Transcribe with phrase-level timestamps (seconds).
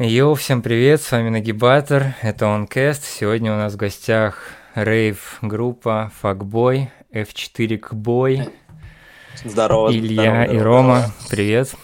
[0.00, 3.00] Йоу, всем привет, с вами Нагибатор, это OnCast.
[3.02, 8.48] Сегодня у нас в гостях рейв группа Факбой, F4 Кбой,
[9.42, 9.90] Здорово.
[9.90, 10.64] Илья здорово, и здорово.
[10.64, 11.14] Рома.
[11.28, 11.74] Привет.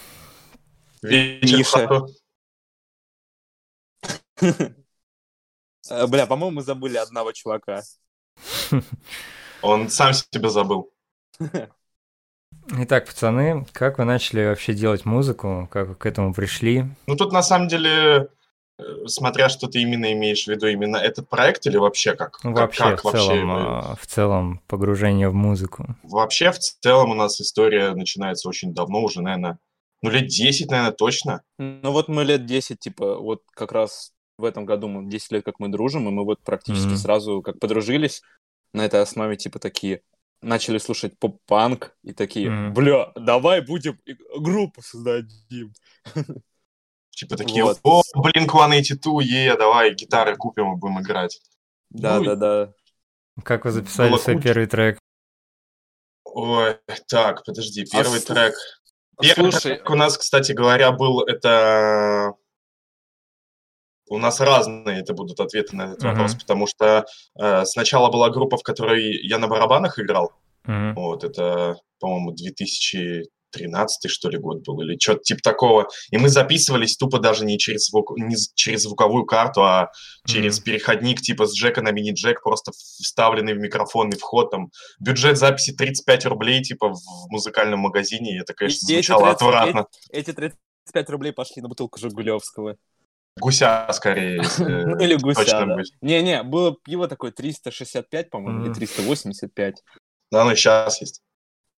[1.03, 2.07] Миша.
[5.91, 7.83] Э, Бля, по-моему, мы забыли одного чувака.
[9.61, 10.93] Он сам себя забыл.
[12.73, 15.69] Итак, пацаны, как вы начали вообще делать музыку?
[15.71, 16.85] Как вы к этому пришли?
[17.07, 18.29] Ну, тут на самом деле,
[18.79, 22.39] э, смотря что ты именно имеешь в виду, именно этот проект или вообще как?
[22.43, 25.87] Ну, Как- вообще, как в целом, вы- а, в целом, погружение в музыку.
[26.03, 29.59] Вообще, в целом у нас история начинается очень давно, уже, наверное,
[30.03, 31.43] ну, лет 10, наверное, точно.
[31.59, 35.45] Ну вот мы лет 10, типа, вот как раз в этом году мы 10 лет
[35.45, 36.97] как мы дружим, и мы вот практически Мгм.
[36.97, 38.23] сразу как подружились
[38.73, 40.01] на этой основе, типа, такие
[40.45, 42.75] начали слушать поп-панк и такие, Мгм.
[42.75, 43.99] бля, давай будем
[44.39, 45.73] группу создадим.
[47.11, 47.79] Типа такие, Вот.
[47.83, 51.41] о, блин, 182, е, давай гитары купим и будем играть.
[51.91, 52.73] Да, Ну и- да, да.
[53.45, 54.49] Как вы записали Было свой куча.
[54.49, 54.99] первый трек?
[56.25, 58.55] Ой, так, подожди, первый с- трек.
[59.21, 62.35] Первый Слушай, трек у нас, кстати говоря, был это...
[64.09, 66.11] У нас разные это будут ответы на этот Мгм.
[66.13, 67.07] вопрос, потому что
[67.39, 70.33] э, сначала была группа, в которой я на барабанах играл.
[70.65, 70.95] Мгм.
[70.95, 75.89] Вот, это, по-моему, 2013 что ли год был, или что-то типа такого.
[76.11, 79.91] И мы записывались тупо даже не через, звук, не через звуковую карту, а
[80.27, 80.65] через Мгм.
[80.65, 84.51] переходник типа с джека на мини-джек, просто вставленный в микрофонный вход.
[84.51, 88.37] Там, бюджет записи 35 рублей, типа, в музыкальном магазине.
[88.37, 89.87] И это, конечно, эти звучало 30 отвратно.
[90.11, 92.77] эти 35 рублей пошли на бутылку Жигулевского.
[93.41, 94.43] Гуся, скорее.
[94.59, 95.77] Ну, или гуся, да.
[96.01, 98.75] Не-не, было пиво такое 365, по-моему, или Мгм.
[98.75, 99.83] 385.
[100.31, 101.21] Да, оно сейчас есть.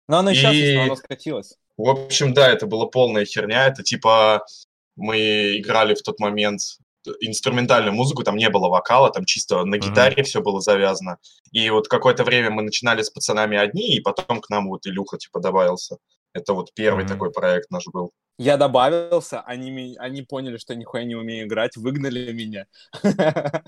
[0.08, 1.58] Но оно сейчас есть, но оно скатилось.
[1.78, 3.68] В общем, да, это была полная херня.
[3.68, 4.46] Это типа
[4.96, 6.62] мы играли в тот момент
[7.20, 11.18] инструментальную музыку, там не было вокала, там чисто на гитаре все было завязано.
[11.52, 15.18] И вот какое-то время мы начинали с пацанами одни, и потом к нам вот Илюха
[15.18, 15.98] типа добавился.
[16.36, 17.14] Это вот первый Мгм.
[17.14, 18.12] такой проект наш был.
[18.38, 22.66] Я добавился, они, они поняли, что я нихуя не умею играть, выгнали меня.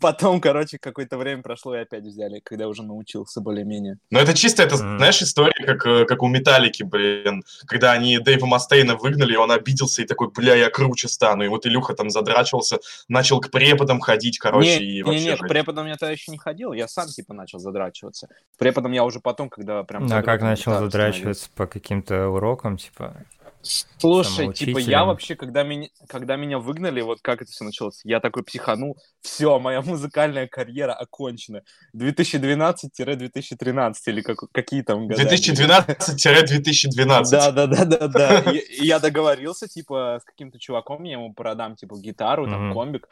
[0.00, 3.96] Потом, короче, какое-то время прошло и опять взяли, когда уже научился более-менее.
[4.10, 4.98] Но это чисто, это, Мгм.
[4.98, 9.50] знаешь, история, как, э, как у Металлики, блин, когда они Дэйва Мастейна выгнали, и он
[9.50, 11.42] обиделся и такой, бля, я круче стану.
[11.44, 12.78] И вот Илюха там задрачивался,
[13.08, 16.30] начал к преподам ходить, короче, не, и не, вообще не, к преподам я тогда еще
[16.30, 18.28] не ходил, я сам типа начал задрачиваться.
[18.54, 20.12] К преподам я уже потом, когда прям...
[20.12, 23.24] А как начал задрачиваться по каким-то урокам, типа?
[23.62, 28.18] Слушай, типа я вообще, когда меня, когда меня выгнали, вот как это все началось, я
[28.20, 31.62] такой психанул, все, моя музыкальная карьера окончена.
[31.94, 35.22] 2012-2013 или как, какие там года?
[35.22, 35.36] были.
[35.36, 37.24] 2012-2012.
[37.30, 38.40] Да, да, да, да, да.
[38.50, 43.10] И, и я договорился, типа, с каким-то чуваком, я ему продам, типа, гитару, там, комбик.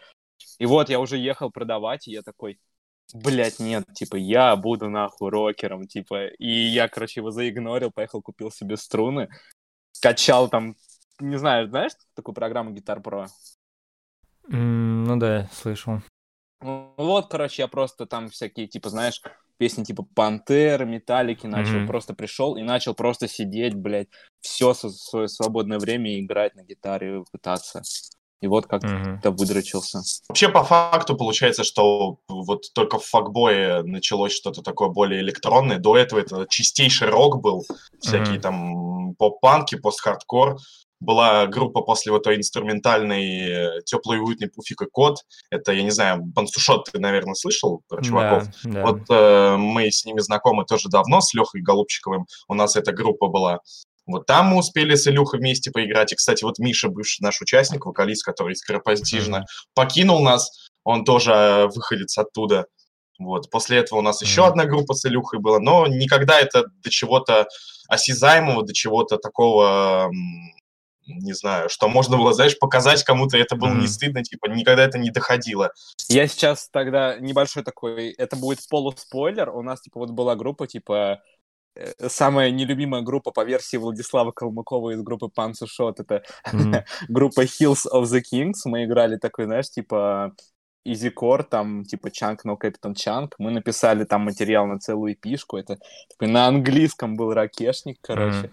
[0.58, 2.58] И вот я уже ехал продавать, и я такой,
[3.14, 6.28] блядь, нет, типа, я буду нахуй рокером, типа.
[6.38, 9.28] И я, короче, его заигнорил, поехал, купил себе струны,
[10.02, 10.76] качал там,
[11.20, 13.28] не знаю, знаешь такую программу Guitar Pro?
[14.50, 16.00] М, Ну да, слышал.
[16.60, 19.22] Ну, Вот, короче, я просто там всякие, типа, знаешь,
[19.58, 21.86] песни типа Пантер, Металлики начал, Мгм.
[21.86, 24.08] просто пришел и начал просто сидеть, блядь,
[24.40, 27.82] все свое свободное время и играть на гитаре, пытаться.
[28.40, 29.20] И вот как-то Мгм.
[29.36, 30.00] выдрочился.
[30.28, 35.78] Вообще, по факту, получается, что вот только в факбое началось что-то такое более электронное.
[35.78, 37.64] До этого это чистейший рок был,
[38.00, 38.40] всякие Мгм.
[38.40, 40.58] там поп-панки, пост-хардкор.
[41.00, 45.18] Была группа после вот той инструментальной «Теплый и уютный Пуфик и Кот».
[45.48, 48.46] Это, я не знаю, Бансушот ты, наверное, слышал про чуваков?
[48.64, 48.82] Да, да.
[48.82, 52.26] Вот э, мы с ними знакомы тоже давно, с Лехой Голубчиковым.
[52.48, 53.60] У нас эта группа была.
[54.08, 56.12] Вот там мы успели с Илюхой вместе поиграть.
[56.12, 60.70] И, кстати, вот Миша, бывший наш участник, вокалист, который скоропостижно покинул нас.
[60.82, 62.66] Он тоже э, выходец оттуда.
[63.18, 63.50] Вот.
[63.50, 67.46] После этого у нас еще одна группа с Илюхой была, но никогда это до чего-то
[67.88, 70.10] осязаемого, до чего-то такого,
[71.06, 73.88] не знаю, что можно было, знаешь, показать кому-то, это было не Мгм.
[73.88, 75.72] стыдно, типа, никогда это не доходило.
[76.08, 81.20] Я сейчас тогда небольшой такой, это будет полуспойлер, у нас, типа, вот была группа, типа,
[82.06, 86.22] самая нелюбимая группа по версии Владислава Калмыкова из группы Panzer Shot, это
[87.08, 88.60] группа Hills of the Kings.
[88.64, 90.34] Мы играли такой, знаешь, типа
[90.86, 93.32] Easy Core, там, типа Chunk No Captain Chunk.
[93.38, 95.56] Мы написали там материал на целую эпишку.
[95.56, 95.78] Это
[96.10, 98.50] такой на английском был ракешник, короче.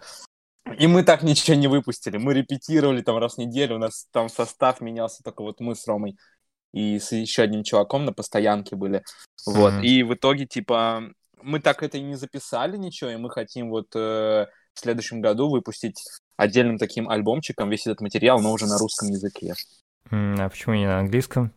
[0.79, 2.17] И мы так ничего не выпустили.
[2.17, 3.75] Мы репетировали там раз в неделю.
[3.75, 6.17] У нас там состав менялся, только вот мы с Ромой
[6.73, 9.01] и с еще одним чуваком на постоянке были.
[9.45, 9.81] Вот.
[9.81, 11.03] И в итоге, типа,
[11.41, 15.49] мы так это и не записали ничего, и мы хотим вот э, в следующем году
[15.49, 16.01] выпустить
[16.37, 19.53] отдельным таким альбомчиком весь этот материал, но уже на русском языке.
[20.11, 21.51] А почему не на английском?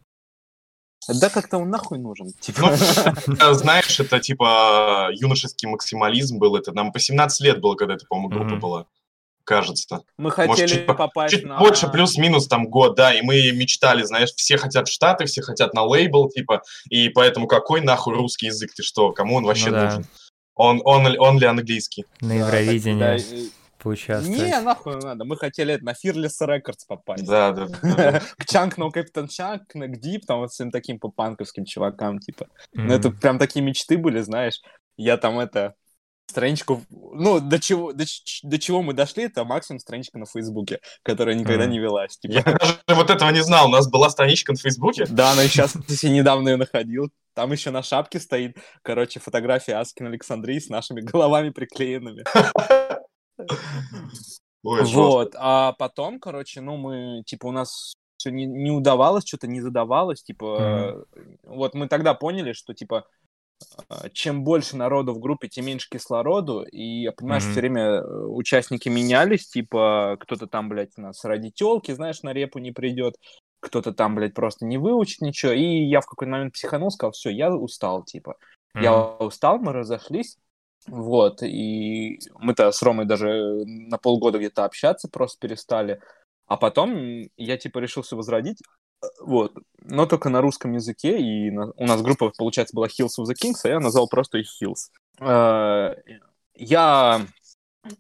[1.08, 2.32] Да как-то он нахуй нужен.
[2.40, 2.76] Типа.
[3.26, 6.56] Ну, э, знаешь, это типа юношеский максимализм был.
[6.56, 8.60] Это нам по 17 лет было, когда это, по-моему, группа Мгм.
[8.60, 8.86] была.
[9.49, 10.03] Кажется.
[10.19, 11.59] Мы Может, хотели чуть по- попасть Чуть на...
[11.59, 15.73] больше, плюс-минус там год, да, и мы мечтали, знаешь, все хотят в Штаты, все хотят
[15.73, 16.61] на лейбл, типа,
[16.91, 19.85] и поэтому какой нахуй русский язык, ты что, кому он вообще Ну да.
[19.87, 20.06] нужен?
[20.55, 22.05] Он, он, ли- он ли английский?
[22.21, 23.17] На Евровидении да,
[23.83, 24.39] поучаствовать.
[24.39, 25.25] Не, нахуй надо.
[25.25, 27.25] Мы хотели на Fearless Records попасть.
[27.25, 28.21] Да, да, да.
[28.37, 32.49] К Чанк, no Captain Чанк, к Дип, там вот всем таким попанковским чувакам, типа.
[32.77, 34.61] М, Ну, это прям такие мечты были, знаешь.
[34.99, 35.73] Я там это
[36.28, 38.04] страничку, ну, до чего, до,
[38.42, 41.72] до чего мы дошли, это максимум страничка на Фейсбуке, которая никогда Мгм.
[41.72, 42.19] не велась.
[42.22, 42.58] Я Типа.
[42.58, 43.69] даже вот этого не знал.
[43.69, 45.06] У нас была страничка на Фейсбуке.
[45.08, 47.10] Да, но сейчас я недавно ее находил.
[47.34, 52.25] Там еще на шапке стоит, короче, фотография Аскин Александрии с нашими головами приклеенными.
[54.64, 54.84] Ой.
[54.84, 59.60] Вот, а потом, короче, ну, мы, типа, у нас все не, не удавалось, что-то не
[59.60, 61.04] задавалось, типа,
[61.44, 63.06] вот мы тогда поняли, что, типа,
[64.12, 67.52] чем больше народу в группе, тем меньше кислороду, и, я понимаю, что Мгм.
[67.52, 72.32] все время э, участники менялись, типа, кто-то там, блядь, у нас ради телки, знаешь, на
[72.32, 73.14] репу не придет,
[73.60, 77.31] кто-то там, блядь, просто не выучит ничего, и я в какой-то момент психанул, сказал, все,
[77.31, 78.37] я устал, типа,
[78.75, 80.37] м, я устал, мы разошлись.
[80.87, 86.00] Вот, и мы-то с Ромой даже на полгода где-то общаться просто перестали.
[86.46, 88.62] А потом я, типа, решил все возродить.
[89.21, 89.53] Вот,
[89.83, 93.35] но только на русском языке, и на- у нас группа, получается, была Hills of the
[93.35, 94.91] Kings, а я назвал просто их Hills.
[95.21, 95.95] Э,
[96.55, 97.25] Я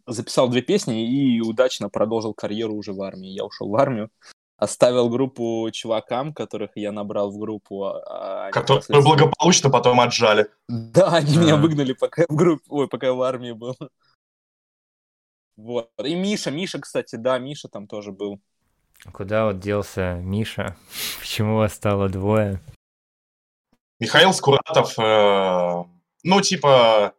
[0.06, 3.28] записал две песни и удачно продолжил карьеру уже в армии.
[3.30, 4.10] Я ушел в армию,
[4.56, 7.84] оставил группу чувакам, которых я набрал в группу.
[7.84, 10.48] а- Которые впоследствии- благополучно потом отжали.
[10.68, 13.76] да, они меня выгнали, пока я в группе, ой, пока я в армии был.
[15.56, 15.90] Вот.
[16.04, 18.40] И Миша, Миша, кстати, да, Миша там тоже был.
[19.12, 20.76] Куда вот делся Миша?
[21.20, 22.60] Почему вас стало двое?
[24.00, 25.84] Михаил Скуратов, э,
[26.22, 27.14] ну, типа,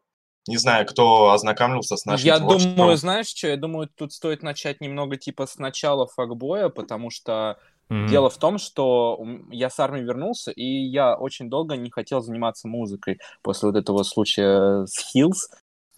[0.48, 2.76] не знаю, кто ознакомился с нашим я творчеством.
[2.76, 7.60] думаю, знаешь что, я думаю, тут стоит начать немного типа с начала факбоя, потому что
[7.90, 12.22] М, дело в том, что я с армии вернулся, и я очень долго не хотел
[12.22, 15.50] заниматься музыкой после вот этого случая с Hills.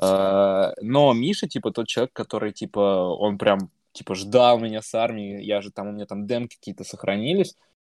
[0.02, 5.42] Э, Но Миша, типа, тот человек, который, типа, он прям, типа, ждал меня с армии,
[5.44, 7.56] я же там, у меня там демки какие-то сохранились,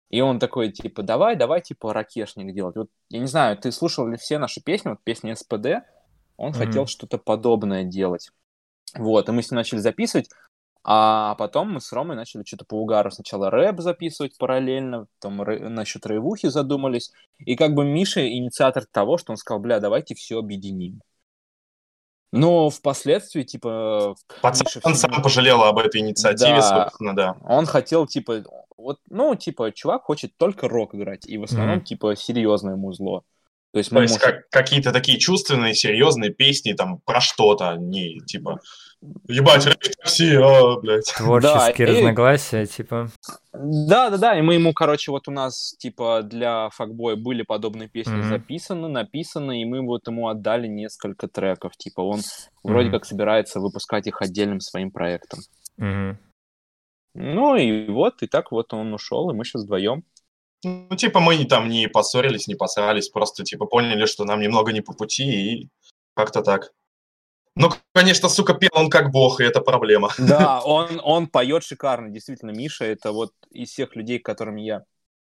[0.10, 2.76] и он такой, типа, давай, давай, типа, ракешник делать.
[2.76, 5.86] Вот, я не знаю, ты слушал ли все наши песни, вот песни СПД,
[6.38, 6.58] он Мгм.
[6.58, 8.30] хотел что-то подобное делать.
[8.94, 10.30] Вот, и мы с ним начали записывать,
[10.84, 15.68] а потом мы с Ромой начали что-то по угару сначала рэп записывать параллельно, там рэ-
[15.68, 20.38] насчет рейвухи задумались, и как бы Миша инициатор того, что он сказал, бля, давайте все
[20.38, 21.02] объединим.
[22.32, 26.86] Но впоследствии, типа, Пацан всё- сам пожалел об этой инициативе, Да.
[26.86, 27.36] собственно, да.
[27.44, 28.44] он хотел, типа,
[28.78, 31.86] вот, ну, типа, чувак хочет только рок играть, и в основном, Мгм.
[31.86, 33.24] типа, серьезное музло.
[33.76, 38.20] То есть То есть ему- как- какие-то такие чувственные, серьезные песни там про что-то, не
[38.22, 38.62] типа
[39.28, 41.14] ебать, рэп такси, а, блядь.
[41.18, 43.10] Творческие и- разногласия, типа.
[43.52, 44.40] Да, да, да.
[44.40, 48.30] И мы ему, короче, вот у нас, типа, для факбоя были подобные песни Мгм.
[48.30, 51.76] записаны, написаны, и мы вот ему отдали несколько треков.
[51.76, 52.22] Типа, он
[52.64, 52.98] вроде Мгм.
[53.00, 55.40] как собирается выпускать их отдельным своим проектом.
[55.76, 56.18] Мгм.
[57.14, 60.06] Ну и вот, и так вот он ушел, и мы сейчас вдвоем.
[60.66, 64.82] Ну, типа, мы там не поссорились, не посрались, просто, типа, поняли, что нам немного не
[64.82, 65.70] по пути, и
[66.16, 66.74] как-то так.
[67.56, 70.10] Ну, конечно, сука, пел он как бог, и это проблема.
[70.18, 72.10] Да, он, он поет шикарно.
[72.10, 74.86] Действительно, Миша, это вот из всех людей, с которыми я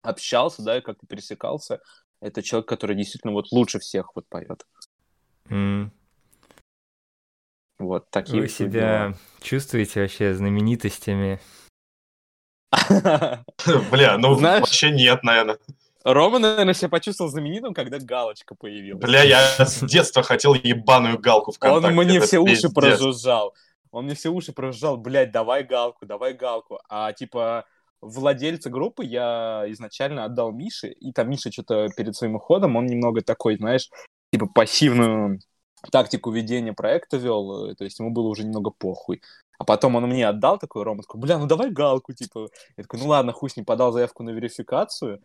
[0.03, 1.81] общался, да, и как-то пересекался,
[2.21, 4.67] это человек, который действительно вот лучше всех вот поет.
[5.49, 5.91] М.
[7.79, 11.39] Вот такие Вы себя чувствуете вообще знаменитостями?
[13.91, 15.57] Бля, ну, Знаешь- вообще нет, наверное.
[16.03, 19.01] Рома, наверное, себя почувствовал знаменитым, когда галочка появилась.
[19.01, 21.95] Бля, я с детства хотел ебаную галку в Он ВКонтакте.
[21.95, 22.73] мне это все уши пиздец.
[22.73, 23.53] прожужжал.
[23.91, 26.79] Он мне все уши прожужжал, блядь, давай галку, давай галку.
[26.89, 27.65] А типа
[28.01, 33.21] владельца группы я изначально отдал Мише, и там Миша что-то перед своим уходом, он немного
[33.21, 33.89] такой, знаешь,
[34.33, 35.39] типа пассивную
[35.91, 39.21] тактику ведения проекта вел, э, то есть ему было уже немного похуй.
[39.59, 42.49] А потом он мне отдал такой, Рома такой, бля, ну давай галку, типа.
[42.77, 45.21] Я такой, ну ладно, хуй с ним подал заявку на верификацию,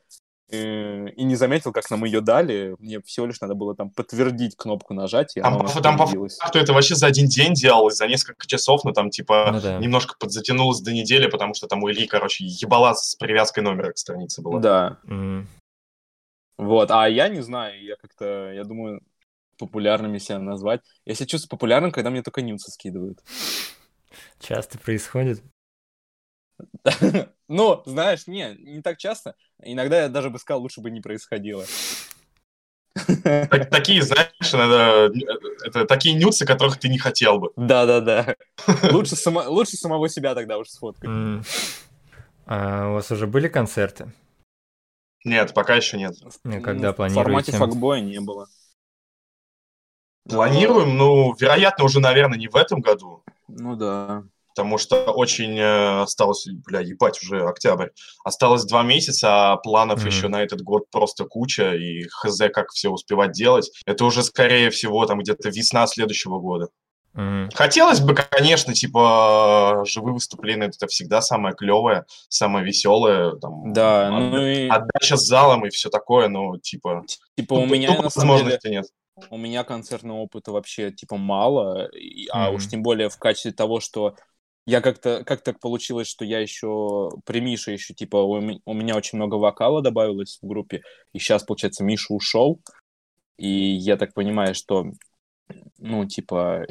[0.50, 2.76] э, и не заметил, как нам ее дали.
[2.78, 6.58] Мне всего лишь надо было там подтвердить кнопку нажать, и Там, по- там по факту
[6.58, 9.78] это вообще за один день делалось, за несколько часов, но там типа Ну да.
[9.78, 13.98] немножко подзатянулось до недели, потому что там у Ильи, короче, ебала с привязкой номера к
[13.98, 14.60] странице была.
[14.60, 15.48] Да, М.
[16.58, 16.90] вот.
[16.90, 19.00] А я не знаю, я как-то, я думаю,
[19.58, 20.80] популярными себя назвать.
[21.04, 23.18] Я себя чувствую популярным, когда мне только нюцы скидывают.
[24.40, 25.42] Часто происходит.
[27.50, 29.34] Ну, знаешь, не, не так часто.
[29.62, 31.64] Иногда я даже бы сказал, лучше бы не происходило.
[33.22, 35.08] Так- Такие, знаешь, иногда,
[35.64, 37.52] это такие нюцы, которых ты не хотел бы.
[37.56, 38.36] Да-да-да.
[38.92, 41.08] Лучше, само- лучше самого себя тогда уж сфоткать.
[41.08, 41.42] М.
[42.46, 44.12] А у вас уже были концерты?
[45.24, 46.14] Нет, пока еще нет.
[46.44, 47.16] Не, когда Ну, В формате
[47.52, 47.52] планируете?
[47.52, 48.48] факбоя не было.
[50.28, 54.24] Планируем, ну, вероятно, уже, наверное, не в этом году, Ну да.
[54.54, 57.88] потому что очень э, осталось, бля, ебать, уже октябрь.
[58.24, 60.08] Осталось два месяца, а планов Мгм.
[60.08, 63.70] еще на этот год просто куча, и хз, как все успевать делать.
[63.86, 66.68] Это уже, скорее всего, там где-то весна следующего года.
[67.14, 67.48] М.
[67.54, 74.18] Хотелось бы, конечно, типа, живые выступления, это всегда самое клевое, самое веселое, там, Да, отда-
[74.18, 77.02] ну и отдача с залом и все такое, но, типа,
[77.34, 78.86] типа у тупо- меня на самом деле возможности нет.
[79.30, 83.80] У меня концертного опыта вообще типа мало, и- а уж тем более в качестве того,
[83.80, 84.16] что
[84.66, 88.34] я как-то как так получилось, что я еще при Мише еще типа у,
[88.64, 90.82] у меня очень много вокала добавилось в группе,
[91.12, 92.60] и сейчас получается Миша ушел,
[93.38, 94.86] и я так понимаю, что
[95.78, 96.66] ну типа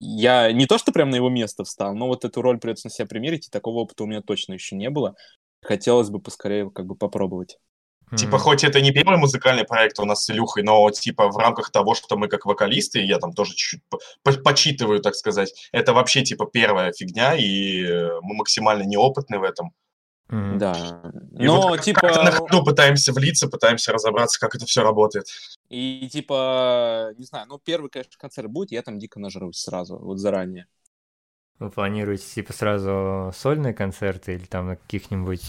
[0.00, 2.90] я не то что прям на его место встал, но вот эту роль придется на
[2.92, 5.14] себя примерить, и такого опыта у меня точно еще не было.
[5.62, 7.58] Хотелось бы поскорее как бы попробовать.
[8.16, 11.70] Типа, хоть это не первый музыкальный проект у нас с Илюхой, но, типа, в рамках
[11.70, 15.92] того, что мы как вокалисты, я там тоже чуть-чуть по- по- почитываю, так сказать, это
[15.92, 19.72] вообще, типа, первая фигня, и э, мы максимально неопытны в этом.
[20.28, 21.02] Да.
[21.38, 25.26] И Но вот типа как-то на ходу пытаемся влиться, пытаемся разобраться, как это все работает.
[25.68, 30.18] И типа, не знаю, ну первый, конечно, концерт будет, я там дико нажрусь сразу, вот
[30.18, 30.66] заранее.
[31.58, 35.44] Вы планируете типа сразу сольные концерты или там на каких-нибудь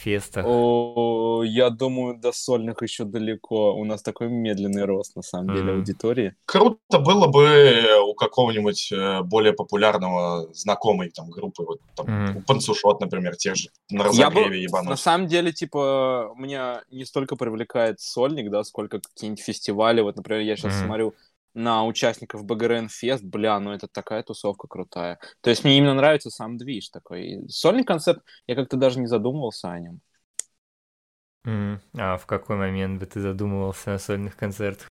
[0.00, 0.46] фестах?
[0.46, 3.74] О, я думаю, до сольных еще далеко.
[3.74, 5.78] У нас такой медленный рост, на самом деле, Мгм.
[5.78, 6.34] аудитории.
[6.46, 12.36] Круто было бы э, у какого-нибудь э, более популярного знакомой там группы, вот там, Мгм.
[12.38, 14.98] у Панцушот, например, тех же, на Я бы, разогреве на ебануть.
[15.00, 20.00] самом деле, типа, меня не столько привлекает сольник, да, сколько какие-нибудь фестивали.
[20.00, 20.86] Вот, например, я сейчас Мгм.
[20.86, 21.14] смотрю
[21.54, 25.18] на участников БГРН Фест, бля, ну это такая тусовка крутая.
[25.40, 27.26] То есть мне именно нравится сам движ такой.
[27.26, 30.00] И сольный концерт, я как-то даже не задумывался о нем.
[31.44, 31.80] М.
[31.96, 34.88] А в какой момент бы ты задумывался о сольных концертах?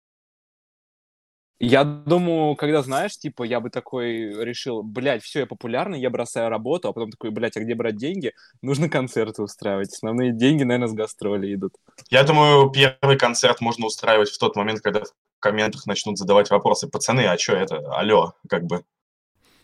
[1.61, 6.49] Я думаю, когда знаешь, типа, я бы такой решил, блядь, все, я популярный, я бросаю
[6.49, 8.31] работу, а потом такой, блядь, а где брать деньги?
[8.61, 9.93] Нужно концерты устраивать.
[9.93, 11.73] Основные деньги, наверное, с гастроли идут.
[12.09, 15.09] Я думаю, первый концерт можно устраивать в тот момент, когда в
[15.39, 16.87] комментах начнут задавать вопросы.
[16.87, 17.77] Пацаны, а что это?
[17.97, 18.83] Алло, как бы.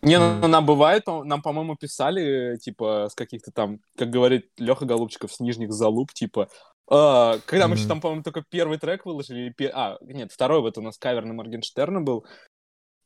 [0.02, 0.52] Не, ну Мгм.
[0.52, 5.72] нам бывает, нам, по-моему, писали, типа, с каких-то там, как говорит Леха Голубчиков, с нижних
[5.74, 6.48] залуп, типа,
[6.88, 7.90] а, когда мы еще Мгм.
[7.90, 11.26] там, по-моему, только первый трек выложили, или пе- а, нет, второй вот у нас кавер
[11.26, 12.26] на Моргенштерна был,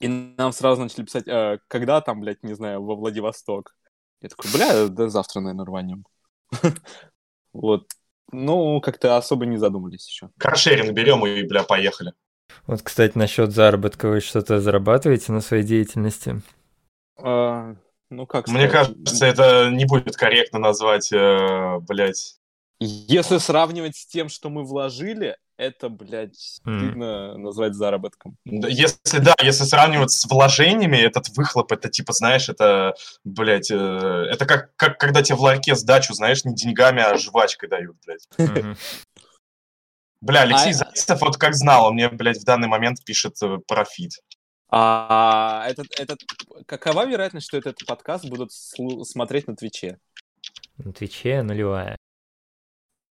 [0.02, 3.76] и нам сразу начали писать, «А, когда там, блядь, не знаю, во Владивосток.
[4.22, 6.06] Я такой, бля, да завтра, наверное, рванем.
[7.54, 7.88] Вот.
[8.32, 10.30] Ну, как-то особо не задумались еще.
[10.38, 12.14] Каршеринг берем и, бля, поехали.
[12.68, 16.42] Вот, кстати, насчет заработка вы что-то зарабатываете на своей деятельности?
[17.18, 17.76] А,
[18.10, 22.36] ну, как Мне сказать, кажется, это не будет корректно назвать, э, блядь.
[22.80, 28.38] Если сравнивать с тем, что мы вложили, это, блядь, стыдно назвать заработком.
[28.46, 34.46] Если, да, если сравнивать с вложениями, этот выхлоп, это типа, знаешь, это, блядь, э, это
[34.46, 38.26] как, как когда тебе в ларьке сдачу, знаешь, не деньгами, а жвачкой дают, блядь.
[38.38, 38.78] Мгм.
[40.22, 43.58] Бля, Алексей А- Зайцев, вот как знал, он мне, блядь, в данный момент пишет э,
[43.68, 44.12] про feat.
[44.70, 46.20] А этот, этот,
[46.68, 49.98] какова вероятность, что этот подкаст будут слу- смотреть на Twitch е?
[50.78, 51.98] На Twitch е нулевая.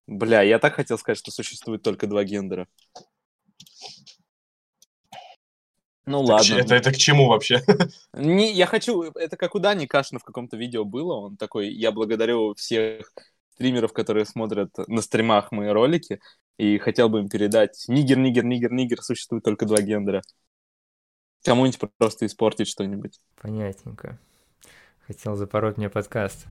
[0.07, 2.67] Бля, я так хотел сказать, что существует только два гендера.
[6.07, 6.65] Ну Это к че- ладно.
[6.65, 7.63] Это, это к чему вообще?
[8.15, 11.91] Не, я хочу, это как у Дани Кашина в каком-то видео было, он такой, я
[11.93, 13.13] благодарю всех
[13.55, 16.21] стримеров, которые смотрят на стримах мои ролики,
[16.59, 20.23] и хотел бы им передать, нигер, нигер, нигер, нигер, существует только два гендера.
[21.45, 23.21] Кому-нибудь просто испортить что-нибудь.
[23.41, 24.19] Понятненько.
[25.07, 26.47] Хотел запороть мне подкаст.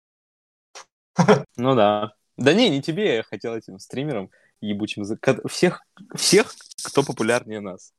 [1.57, 2.13] Ну да.
[2.37, 4.29] Да не, не тебе, я хотел этим стримерам
[4.61, 5.03] ебучим...
[5.47, 5.81] Всех,
[6.15, 7.93] всех, кто популярнее нас.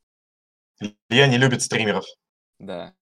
[1.10, 2.04] Я не любит стримеров.
[2.58, 2.94] Да.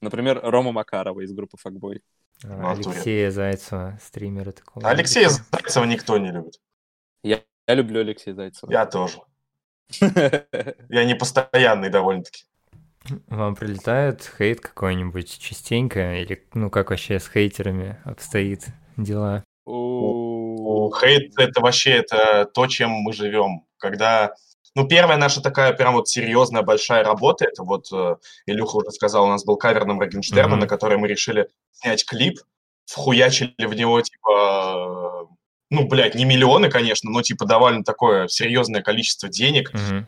[0.00, 2.02] Например, Рома Макарова из группы Факбой.
[2.44, 2.72] А.
[2.72, 4.88] Алексея Зайцева, стримера такого.
[4.88, 6.60] Алексея Зайцева никто не любит.
[7.22, 8.70] Я, я люблю Алексея Зайцева.
[8.70, 9.18] Я тоже.
[10.00, 12.44] Я не постоянный довольно-таки.
[13.28, 16.16] Вам прилетает хейт какой-нибудь частенько?
[16.16, 19.44] Или, ну, как вообще с хейтерами обстоит дела?
[19.64, 23.64] У- Хейт— это вообще это то, чем мы живем.
[23.78, 24.34] Когда...
[24.74, 29.24] Ну, первая наша такая прям вот серьезная большая работа, это вот, э, Илюха уже сказал,
[29.24, 32.40] у нас был кавер на Моргенштерна, на который мы решили снять клип,
[32.84, 34.28] вхуячили в него, типа,
[35.70, 39.72] ну, блядь, не миллионы, конечно, но, типа, довольно такое серьезное количество денег.
[39.74, 40.06] Мгм.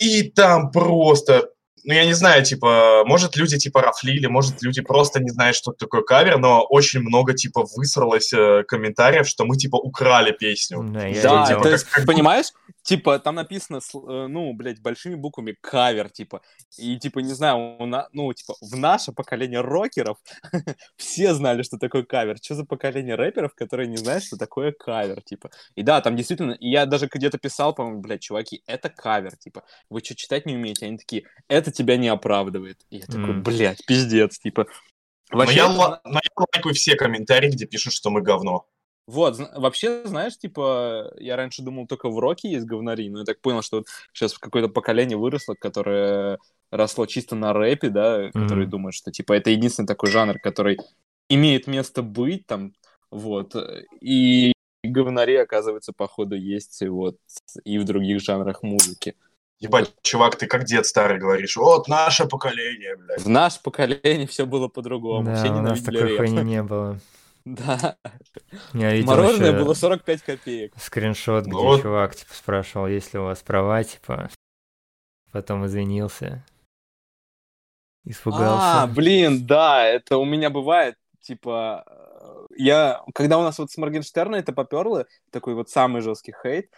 [0.00, 1.50] И там просто,
[1.84, 5.72] ну, я не знаю, типа, может, люди, типа, рафлили, может, люди просто не знают, что
[5.72, 10.82] такое кавер, но очень много, типа, высралось э, комментариев, что мы, типа, украли песню.
[10.84, 11.56] Да, я Да, видел.
[11.58, 12.46] то Как- есть, как- понимаешь,
[12.82, 16.42] типа, там написано, э, ну, блядь, большими буквами кавер, типа,
[16.78, 20.18] и, типа, не знаю, у на- ну, типа, в наше поколение рокеров
[20.96, 22.38] все знали, что такое кавер.
[22.42, 25.50] Что за поколение рэперов, которые не знают, что такое кавер, типа.
[25.74, 30.00] И да, там действительно, я даже где-то писал, по-моему, блядь, чуваки, это кавер, типа, вы
[30.00, 30.86] что, читать не умеете?
[30.86, 32.80] Они такие, это тебя не оправдывает.
[32.90, 34.66] И я такой, блядь, пиздец, типа.
[35.32, 36.20] Но Вообще, я, это ла- но я
[36.54, 38.66] лайкаю все комментарии, где пишут, что мы говно.
[39.06, 43.40] Вот, вообще, знаешь, типа, я раньше думал, только в роке есть говнари, но я так
[43.40, 46.38] понял, что вот сейчас какое-то поколение выросло, которое
[46.70, 48.70] росло чисто на рэпе, да, которые Мгм.
[48.70, 50.78] думают, что, типа, это единственный такой жанр, который
[51.28, 52.72] имеет место быть там,
[53.10, 53.56] вот,
[54.00, 54.52] и
[54.84, 57.16] говнари, оказывается, походу, есть вот
[57.64, 59.16] и в других жанрах музыки.
[59.58, 61.56] Ебать, чувак, ты как дед старый говоришь.
[61.56, 63.20] Вот наше поколение, блядь.
[63.20, 66.98] В наше поколение все было по-другому, Да, все у нас такой хуйни не было.
[67.44, 67.96] Да,
[68.74, 70.74] Я видел мороженое было 45 копеек.
[70.76, 71.82] скриншот, где вот.
[71.82, 74.30] чувак типа спрашивал, есть ли у вас права, типа.
[75.32, 76.44] Потом извинился.
[78.04, 78.82] Испугался.
[78.82, 83.76] А, блин, да, это у меня бывает, типа, э, я, когда у нас вот с
[83.76, 86.70] Моргенштерна это поперло, такой вот самый жесткий хейт,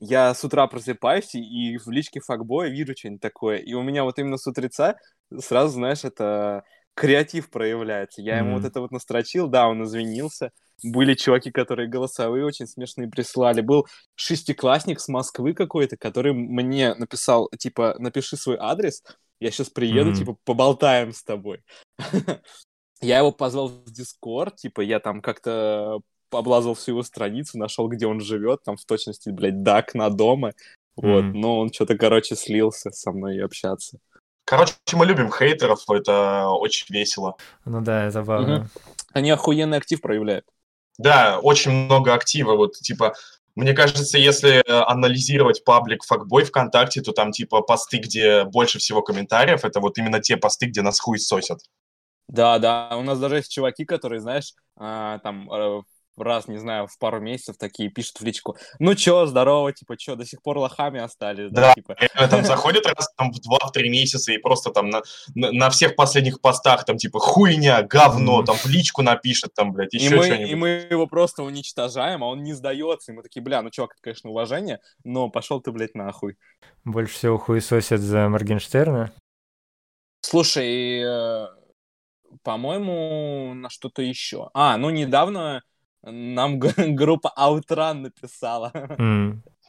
[0.00, 4.02] я с утра просыпаюсь и- и в личке факбоя вижу что-нибудь такое, и у меня
[4.04, 4.96] вот именно с утреца
[5.38, 8.22] сразу, знаешь, это креатив проявляется.
[8.22, 8.58] Я ему Мгм.
[8.60, 10.50] вот это вот настрочил, да, он извинился.
[10.82, 13.60] Были чуваки, которые голосовые очень смешные прислали.
[13.60, 13.86] Был
[14.16, 19.02] шестиклассник с Москвы какой-то, который мне написал, типа, напиши свой адрес,
[19.40, 20.18] я сейчас приеду, Мгм.
[20.18, 21.62] типа, поболтаем с тобой.
[23.00, 28.06] Я его позвал в Дискорд, типа, я там как-то облазал всю его страницу, нашел, где
[28.06, 30.52] он живет, там в точности, блядь, дак на дома.
[30.96, 31.40] Вот, Мгм.
[31.40, 33.98] но он что-то, короче, слился со мной общаться.
[34.44, 37.36] Короче, мы любим хейтеров, это очень весело.
[37.64, 38.68] Ну да, забавно.
[39.12, 40.44] Они охуенный актив проявляют.
[40.98, 43.14] Да, очень много актива, вот, типа,
[43.56, 49.64] мне кажется, если анализировать паблик Факбой ВКонтакте, то там, типа, посты, где больше всего комментариев,
[49.64, 51.60] это вот именно те посты, где нас хуй сосят.
[52.28, 55.82] Да, да, у нас даже есть чуваки, которые, знаешь, а, там э,
[56.16, 60.14] раз, не знаю, в пару месяцев такие пишут в личку, ну чё, здорово, типа, чё,
[60.16, 61.74] до сих пор лохами остались, да, Да.
[61.74, 61.96] типа.
[62.30, 65.02] Там заходят раз там в 2-3 месяца и просто там на,
[65.34, 69.94] на, на всех последних постах там, типа, хуйня, говно, там в личку напишет, там, блядь,
[69.94, 70.50] И еще мы, что-нибудь.
[70.50, 73.12] и мы его просто уничтожаем, а он не сдается.
[73.12, 76.36] И мы такие, бля, ну чувак, это, конечно, уважение, но пошел ты, блядь, нахуй.
[76.84, 79.12] Больше всего хуесосят за Моргенштерна.
[80.20, 81.46] Слушай, э,
[82.42, 84.50] по-моему, на что-то еще.
[84.54, 85.62] А, ну недавно
[86.04, 88.72] нам группа Outrun написала.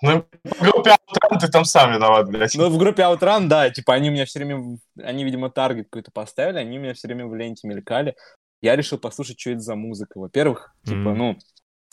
[0.01, 2.55] Ну, в группе Outrun ты там сам виноват, блядь.
[2.55, 6.57] Ну, в группе Outrun, да, типа, они меня все время, они, видимо, таргет какой-то поставили,
[6.57, 8.15] они меня все время в ленте мелькали.
[8.61, 10.19] Я решил послушать, что это за музыка.
[10.19, 11.37] Во-первых, типа, ну,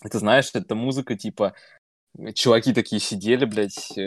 [0.03, 1.55] это, знаешь, это музыка, типа,
[2.35, 3.99] чуваки такие сидели, блядь,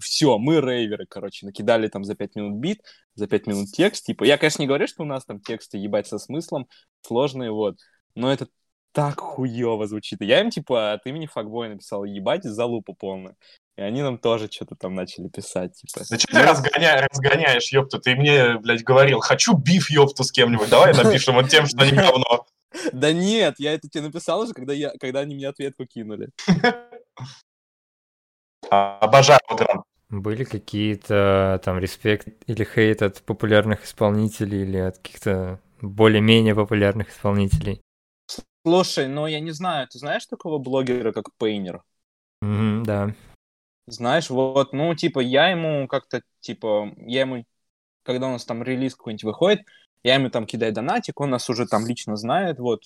[0.00, 2.80] все, мы рейверы, короче, накидали там за пять минут бит,
[3.14, 6.06] за пять минут текст, типа, я, конечно, не говорю, что у нас там тексты ебать
[6.06, 6.66] со смыслом,
[7.02, 7.76] сложные, вот,
[8.14, 8.48] но это
[8.94, 10.20] так хуево звучит.
[10.20, 13.34] Я им, типа, от имени факбоя написал ебать залупа полная.
[13.76, 16.04] И они нам тоже что-то там начали писать, типа.
[16.08, 17.98] Да что ты разгоня- разгоняешь, ёпта?
[17.98, 20.70] Ты мне, блядь, говорил, хочу биф, ёпту, с кем-нибудь.
[20.70, 22.46] Давай напишем вот тем, что они говно.
[22.92, 26.30] Да нет, я это тебе написал уже, когда, я, когда они мне ответку кинули.
[28.70, 29.82] А, Обожаю Outrun.
[30.08, 37.83] Были какие-то там респект или хейт от популярных исполнителей или от каких-то более-менее популярных исполнителей?
[38.66, 41.82] Слушай, ну я не знаю, ты знаешь такого блогера, как Пейнер?
[42.40, 43.14] Мгм, да.
[43.86, 47.44] Знаешь, вот, ну, типа, я ему как-то, типа, я ему,
[48.02, 49.60] когда у нас там релиз какой-нибудь выходит,
[50.02, 52.84] я ему там кидаю донатик, он нас уже там лично знает, вот,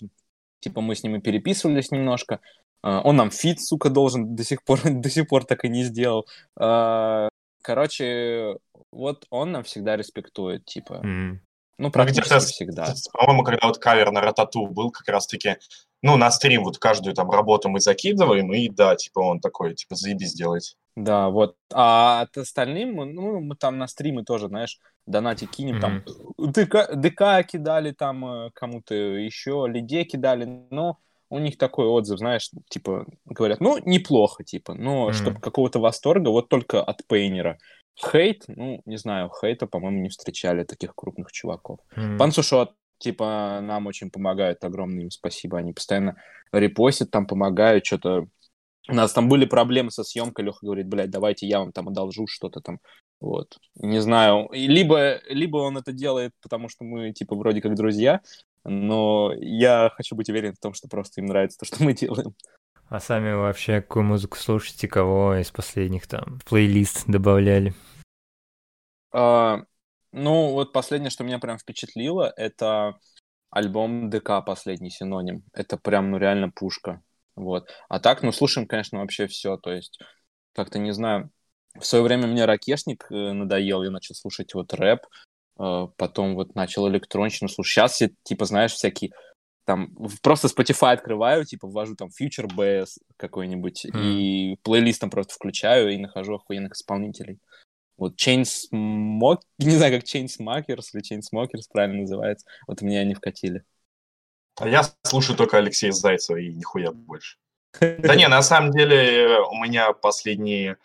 [0.61, 2.41] типа, мы с ним и переписывались немножко,
[2.83, 5.85] А, он нам feat, сука, должен, до сих пор, до сих пор так и не
[5.85, 6.27] сделал.
[6.57, 7.29] А,
[7.63, 8.57] Короче,
[8.93, 11.41] вот он нам всегда респектует, типа, М.
[11.79, 12.95] ну, практически с- всегда.
[13.13, 15.57] По-моему, когда вот кавер на Ратату был, как раз-таки,
[16.03, 19.95] ну, на стрим вот каждую там работу мы закидываем, и да, типа он такой, типа,
[19.95, 20.77] заебись делать.
[20.97, 21.57] Да, вот.
[21.73, 26.03] А от остальным, ну, мы там на стримы тоже, знаешь, донати кинем, там
[26.39, 30.99] ДК, ДК кидали там э, кому-то еще, Лиде кидали, но
[31.31, 35.13] у них такой отзыв, знаешь, типа, говорят, ну, неплохо, типа, но Мгм.
[35.13, 37.59] чтобы какого-то восторга, вот только от Пейнера.
[38.01, 41.81] Хейт, ну, не знаю, хейта, по-моему, не встречали таких крупных чуваков.
[41.97, 42.17] М.
[42.19, 45.59] Понятно, что от типа, нам очень помогают, огромное им спасибо.
[45.59, 46.17] Они постоянно
[46.53, 48.27] репостят, там помогают, что-то...
[48.91, 52.27] У нас там были проблемы со съемкой, Леха говорит, блядь, давайте я вам там одолжу
[52.27, 52.81] что-то там.
[53.21, 53.59] Вот.
[53.77, 54.49] Не знаю.
[54.53, 58.23] Либо, либо он это делает, потому что мы, типа, вроде как друзья,
[58.65, 62.35] но я хочу быть уверен в том, что просто им нравится то, что мы делаем.
[62.89, 67.75] А сами вообще какую музыку слушаете, кого из последних там в плейлист добавляли?
[69.13, 69.63] А,
[70.13, 72.99] ну, вот последнее, что меня прям впечатлило, это
[73.51, 75.43] альбом ДК «Последний синоним».
[75.53, 77.03] Это прям, ну, реально пушка.
[77.37, 77.69] Вот.
[77.91, 79.59] А так, ну, слушаем, конечно, вообще все.
[79.59, 79.99] То есть,
[80.55, 81.31] как-то, не знаю,
[81.79, 85.01] в свое время мне ракешник э, надоел, я начал слушать вот рэп,
[85.61, 87.73] э, потом вот начал электронщину слушать.
[87.73, 89.13] Сейчас я, типа, знаешь, всякие
[89.69, 94.01] там просто Spotify открываю, типа ввожу там Future Bass какой-нибудь mm.
[94.03, 97.39] и плейлист там просто включаю и нахожу охуенных исполнителей.
[97.99, 99.41] Вот Chainsmok...
[99.59, 102.47] Не знаю, как Chainsmokers или Chainsmokers правильно называется.
[102.67, 103.63] Вот меня они вкатили.
[104.57, 107.37] А я слушаю только Алексея Зайцева и нихуя больше.
[107.79, 110.79] Да не, на самом деле у меня последние,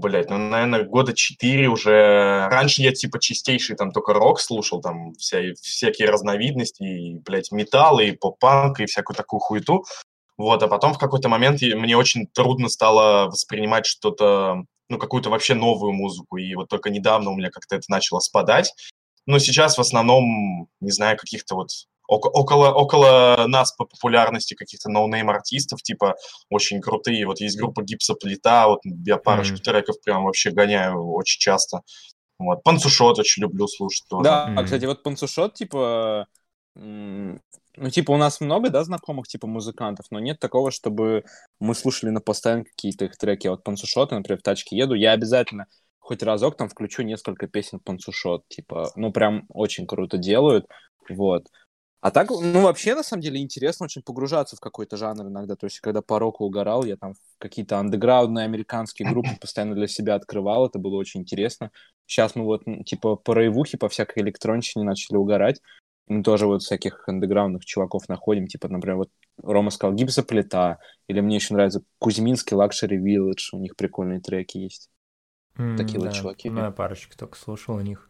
[0.00, 2.48] блядь, ну, наверное, года четыре уже...
[2.50, 8.00] Раньше я, типа, чистейший там только рок слушал, там вся, всякие разновидности, и, блядь, металл,
[8.00, 9.84] и поп-панк, и всякую такую хуету.
[10.36, 15.54] Вот, а потом в какой-то момент мне очень трудно стало воспринимать что-то ну, какую-то вообще
[15.54, 18.72] новую музыку, и вот только недавно у меня как-то это начало спадать.
[19.26, 21.70] Но сейчас в основном, не знаю, каких-то вот
[22.06, 26.16] около, около нас по популярности каких-то no-name артистов, типа,
[26.50, 27.26] очень крутые.
[27.26, 29.62] Вот есть группа Гипсоплита, вот я парочку mm-hmm.
[29.62, 31.82] треков прям вообще гоняю очень часто.
[32.38, 32.62] Вот.
[32.62, 34.24] Панцушот очень люблю слушать тоже.
[34.24, 34.60] Да, mm-hmm.
[34.60, 36.26] а, кстати, вот Панцушот, типа,
[36.74, 41.24] ну, типа, у нас много, да, знакомых, типа, музыкантов, но нет такого, чтобы
[41.60, 43.48] мы слушали на постоянно какие-то их треки.
[43.48, 45.66] Вот Пансушота, например, в тачке еду, я обязательно
[45.98, 50.66] хоть разок там включу несколько песен Пансушот, типа, ну, прям очень круто делают,
[51.08, 51.46] вот.
[52.04, 55.56] А так, ну, вообще, на самом деле, интересно очень погружаться в какой-то жанр иногда.
[55.56, 60.14] То есть, когда по року угорал, я там какие-то андеграундные американские группы постоянно для себя
[60.14, 61.70] открывал, это было очень интересно.
[62.04, 65.62] Сейчас мы вот, типа, по рейвухе, по всякой электронщине начали угорать
[66.06, 69.10] мы тоже вот всяких андеграундных чуваков находим, типа, например, вот
[69.42, 74.90] Рома сказал гипсоплита, или мне еще нравится Кузьминский Luxury Village, у них прикольные треки есть.
[75.56, 76.50] Mm, Такие да, вот чуваки.
[76.50, 78.08] Ну, я парочку только слушал у них.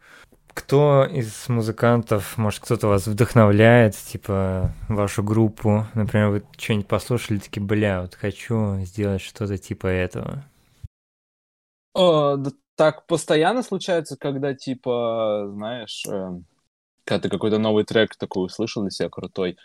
[0.55, 5.85] Кто из музыкантов, может, кто-то вас вдохновляет, типа, вашу группу?
[5.93, 10.45] Например, вы что-нибудь послушали, такие, бля, вот хочу сделать что-то типа этого.
[11.93, 16.31] О, да так постоянно случается, когда, типа, знаешь, э,
[17.03, 19.57] когда ты какой-то новый трек такой услышал для себя крутой,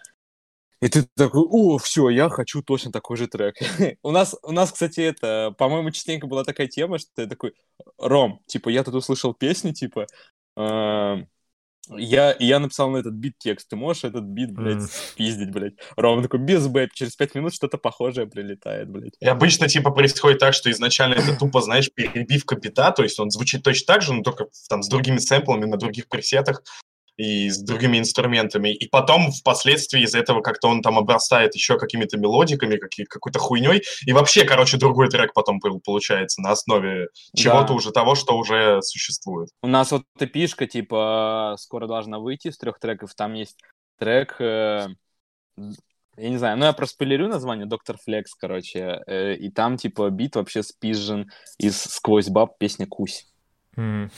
[0.81, 3.57] и ты такой, о, все, я хочу точно такой же трек.
[4.03, 7.55] у, нас, у нас, кстати, это, по-моему, частенько была такая тема, что ты такой,
[7.99, 10.07] Ром, типа, я тут услышал песню, типа, э,
[11.97, 15.13] я, я написал на этот бит текст, ты можешь этот бит, блядь, mm.
[15.13, 15.75] спиздить, блядь.
[15.97, 19.15] Ром такой, без бэ, через пять минут что-то похожее прилетает, блядь.
[19.21, 23.31] И обычно, типа, происходит так, что изначально это тупо, знаешь, перебивка бита, то есть он
[23.31, 26.63] звучит точно так же, но только там с другими сэмплами на других пресетах,
[27.21, 28.71] и с другими инструментами.
[28.71, 33.83] И потом, впоследствии, из этого как-то он там обрастает еще какими-то мелодиками, какие, какой-то хуйней.
[34.07, 37.75] И вообще, короче, другой трек потом получается на основе чего-то да.
[37.75, 39.51] уже того, что уже существует.
[39.63, 43.15] У нас вот эпишка, типа, скоро должна выйти из трех треков.
[43.15, 43.59] Там есть
[43.99, 44.41] трек...
[44.41, 44.89] Э,
[46.17, 50.37] я не знаю, ну я проспойлерю название, Доктор Флекс, короче, э, и там, типа, бит
[50.37, 53.27] вообще спизжен из «Сквозь баб» песня «Кусь».
[53.77, 54.11] Mm.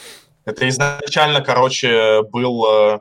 [0.44, 3.00] Это изначально, короче, был э,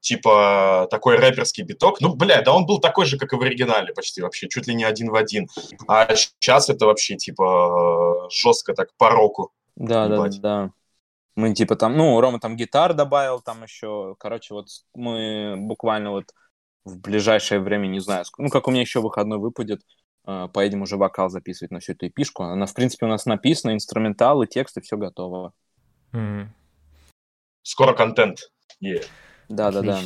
[0.00, 2.00] типа такой рэперский биток.
[2.00, 4.74] Ну, бля, да он был такой же, как и в оригинале почти вообще, чуть ли
[4.74, 5.48] не один в один.
[5.88, 9.52] А сейчас это вообще типа жестко так по року.
[9.74, 10.70] Да, да, да.
[11.34, 16.32] Мы типа там, ну, Рома там гитар добавил, там еще, короче, вот мы буквально вот
[16.84, 19.82] в ближайшее время, не знаю, ну, как у меня еще выходной выпадет,
[20.26, 22.44] э, поедем уже вокал записывать на всю эту эпишку.
[22.44, 25.52] Она, в принципе, у нас написана, инструменталы, тексты, все готово.
[26.12, 26.46] Mm
[27.66, 28.50] скоро контент.
[28.82, 29.04] Yeah.
[29.48, 30.00] Да, да, да.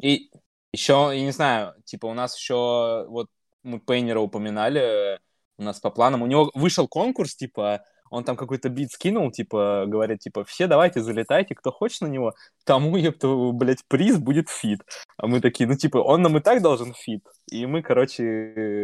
[0.00, 0.30] И
[0.72, 3.28] еще, я не знаю, типа у нас еще, вот
[3.62, 5.18] мы Пейнера упоминали,
[5.58, 9.84] у нас по планам, у него вышел конкурс, типа, он там какой-то бит скинул, типа,
[9.86, 12.32] говорит, типа, все давайте залетайте, кто хочет на него,
[12.64, 14.80] тому, епта, блядь, приз будет фит.
[15.16, 17.24] А мы такие, ну, типа, он нам и так должен фит.
[17.50, 18.22] И мы, короче,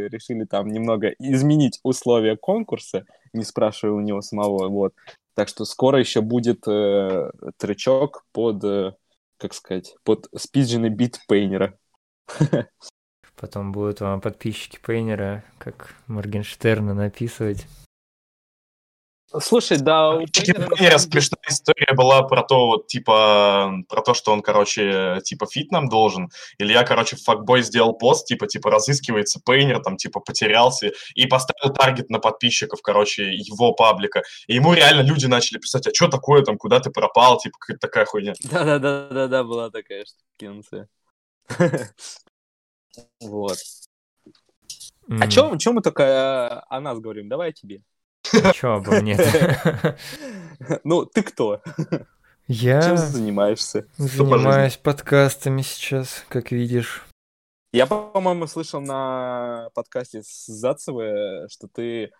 [0.08, 4.94] решили там немного изменить условия конкурса, не спрашивая у него самого, вот.
[5.34, 8.92] Так что скоро еще будет э, тречок под, э,
[9.36, 11.78] как сказать, под спизженный бит Пейнера.
[13.36, 17.66] Потом будут вам подписчики Пейнера, как Моргенштерна, написывать.
[19.38, 24.32] Слушай, да, на самом деле смешная история была про то, вот, типа, про то, что
[24.32, 26.30] он, короче, типа, фит нам должен.
[26.58, 31.26] Или я, короче, в факбой сделал пост, типа, типа, разыскивается Пейнер, там, типа, потерялся, и
[31.26, 34.22] поставил таргет на подписчиков, короче, его паблика.
[34.48, 37.80] И ему реально люди начали писать, а что такое там, куда ты пропал, типа, какая-то
[37.86, 38.32] такая хуйня.
[38.50, 40.88] Да-да-да-да-да, была такая штукенция.
[43.20, 43.58] Вот.
[45.08, 47.28] А М, чё, чё мы только э, о нас говорим?
[47.28, 47.82] Давай о тебе.
[48.54, 49.16] Чё обо мне
[50.84, 51.60] Ну, ты кто?
[51.86, 52.06] Чем
[52.46, 53.86] Я занимаешься?
[53.96, 57.04] занимаюсь подкастами сейчас, как видишь.
[57.72, 62.10] Я, по-моему, слышал на подкасте с Зацевой, что ты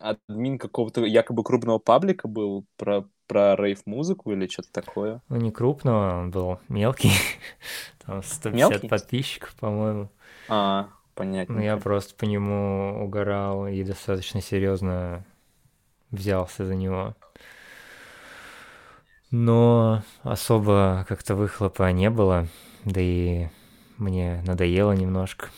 [0.00, 5.22] админ какого-то якобы крупного паблика был про, про рейв-музыку или что-то такое.
[5.28, 7.12] Ну, не крупного, он был мелкий.
[8.04, 8.88] Там 150 Мелкий?
[8.88, 10.10] подписчиков, по-моему.
[10.48, 11.54] А, понятно.
[11.56, 15.24] Ну, я просто по нему угорал и достаточно серьезно
[16.14, 17.14] взялся за него.
[19.30, 22.46] Но особо как-то выхлопа не было,
[22.84, 23.48] да и
[23.98, 25.48] мне надоело немножко.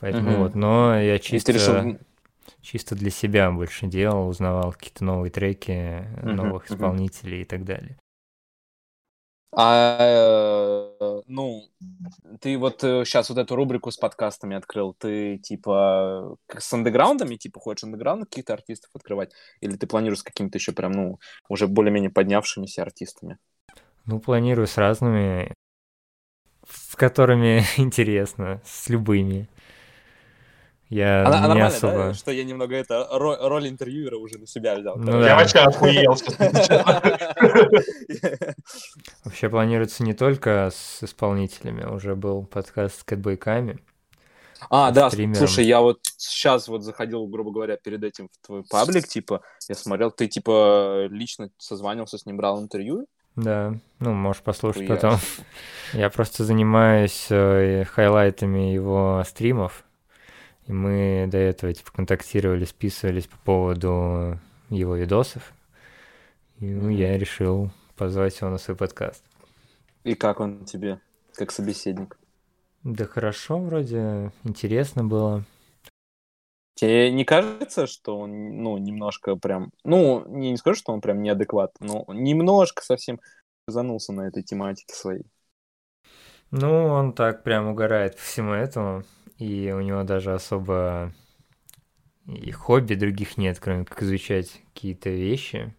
[0.00, 0.38] Поэтому Мгм.
[0.38, 1.98] вот, но я чисто, решил-
[2.62, 6.74] чисто для себя больше делал, узнавал какие-то новые треки, Мгм, новых мгм.
[6.74, 7.96] исполнителей и так далее.
[9.52, 9.96] А,
[11.00, 11.62] э, ну,
[12.40, 17.84] ты вот сейчас вот эту рубрику с подкастами открыл, ты типа с андеграундами, типа хочешь
[17.84, 22.82] андеграунд каких-то артистов открывать, или ты планируешь с какими-то еще прям, ну, уже более-менее поднявшимися
[22.82, 23.38] артистами?
[24.04, 25.54] Ну, планирую с разными,
[26.68, 29.48] с которыми интересно, с любыми.
[30.88, 31.92] Я А, а не нормально, особо...
[31.94, 34.96] да, что я немного это ро- роль интервьюера уже на себя взял?
[34.96, 35.36] Ну Я да.
[35.36, 36.16] вообще охуел.
[39.24, 43.78] Вообще планируется не только с исполнителями, уже был подкаст с кэтбойками.
[44.70, 49.06] А, да, слушай, я вот сейчас вот заходил, грубо говоря, перед этим в твой паблик,
[49.06, 53.06] типа, я смотрел, ты, типа, лично созванивался с ним, брал интервью?
[53.36, 54.96] Да, ну, можешь послушать Хуя.
[54.96, 55.18] потом.
[55.92, 59.84] Я просто занимаюсь э, хайлайтами его стримов,
[60.66, 65.52] и мы до этого, типа, контактировали, списывались по поводу его видосов.
[66.58, 69.22] И ну, я решил позвать его на свой подкаст.
[70.04, 71.00] И как он тебе,
[71.34, 72.18] как собеседник?
[72.82, 75.44] Да хорошо, вроде интересно было.
[76.74, 81.22] Тебе не кажется, что он, ну, немножко прям, ну, не, не скажу, что он прям
[81.22, 83.18] неадекватный, но немножко совсем
[83.66, 85.26] занулся на этой тематике своей.
[86.50, 89.04] Ну, он так прям угорает по всему этому,
[89.38, 91.12] и у него даже особо
[92.26, 95.74] и хобби других нет, кроме как изучать какие-то вещи,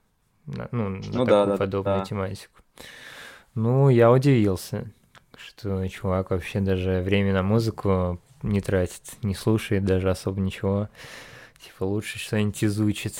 [0.45, 2.05] на- ну, на Ну такую да, подобную да.
[2.05, 2.53] тематику.
[3.55, 4.91] Ну, я удивился,
[5.37, 10.89] что чувак вообще даже время на музыку не тратит, не слушает даже особо ничего.
[11.59, 13.15] Типа лучше что-нибудь изучит.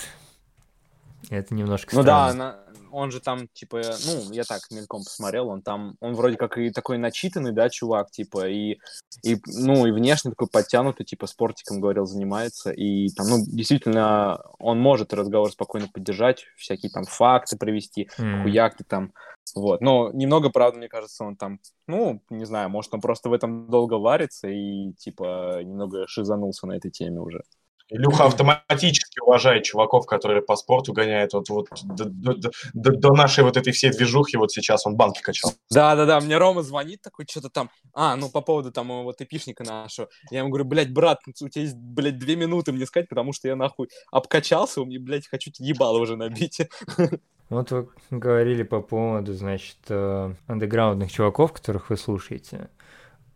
[1.29, 2.59] Это немножко Ну да, странно.
[2.91, 6.71] Он же там, типа, ну, я так мельком посмотрел, он там, он вроде как и
[6.71, 8.79] такой начитанный, да, чувак, типа, и,
[9.23, 14.79] и ну, и внешне такой подтянутый, типа, спортиком, говорил, занимается, и там, ну, действительно, он
[14.79, 18.43] может разговор спокойно поддержать, всякие там факты привести, М.
[18.43, 19.13] хуяк ты там,
[19.55, 23.33] вот, но немного, правда, мне кажется, он там, ну, не знаю, может, он просто в
[23.33, 27.43] этом долго варится и, типа, немного шизанулся на этой теме уже.
[27.89, 31.33] Илюха автоматически уважает чуваков, которые по спорту гоняют.
[31.33, 35.53] Вот, вот до, до- до- нашей вот этой всей движухи вот сейчас он банки качал.
[35.69, 39.63] Да-да-да, мне Рома звонит такой, что-то там, а, ну, по поводу там э, вот эпишника
[39.63, 40.09] нашего.
[40.31, 43.47] Я ему говорю, блядь, брат, у тебя есть, блядь, две минуты мне сказать, потому что
[43.47, 46.61] я, нахуй, обкачался, у меня, блядь, хочу тебе ебало уже набить.
[47.49, 52.69] Вот вы говорили по поводу, значит, э, андеграундных чуваков, которых вы слушаете.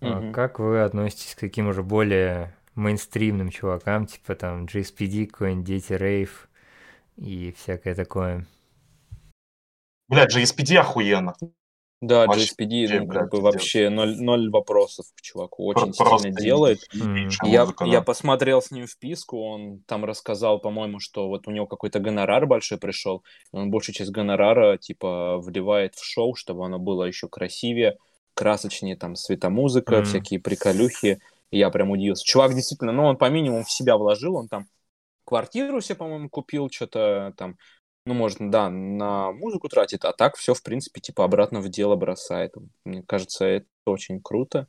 [0.02, 0.34] Мгм.
[0.34, 6.50] Как вы относитесь к таким уже более мейнстримным чувакам, типа там GSPD, какой-нибудь Дети Рейв
[7.18, 8.48] и всякое такое?
[10.08, 11.34] Блядь, GSPD охуенно.
[12.02, 15.94] Да, Вообще, GSPD, ну, блядь, как бы вообще ноль, ноль вопросов к чуваку, очень Про-
[15.94, 16.80] просто сильно делает.
[16.94, 17.92] ебейшая Я, музыка, да.
[17.92, 22.48] я посмотрел с ним вписку, он там рассказал, по-моему, что вот у него какой-то гонорар
[22.48, 27.28] большой пришел, и он большую часть гонорара, типа, вливает в шоу, чтобы оно было еще
[27.28, 27.98] красивее,
[28.34, 30.04] красочнее, там, светомузыка, Мгм.
[30.04, 31.20] всякие приколюхи,
[31.52, 32.26] я прям удивился.
[32.26, 34.68] Чувак действительно, ну, он по минимуму в себя вложил, он там
[35.26, 37.58] квартиру себе, по-моему, купил, что-то там,
[38.06, 41.96] ну, может, да, на музыку тратит, а так все, в принципе, типа, обратно в дело
[41.96, 42.54] бросает.
[42.86, 44.68] Мне кажется, это очень круто.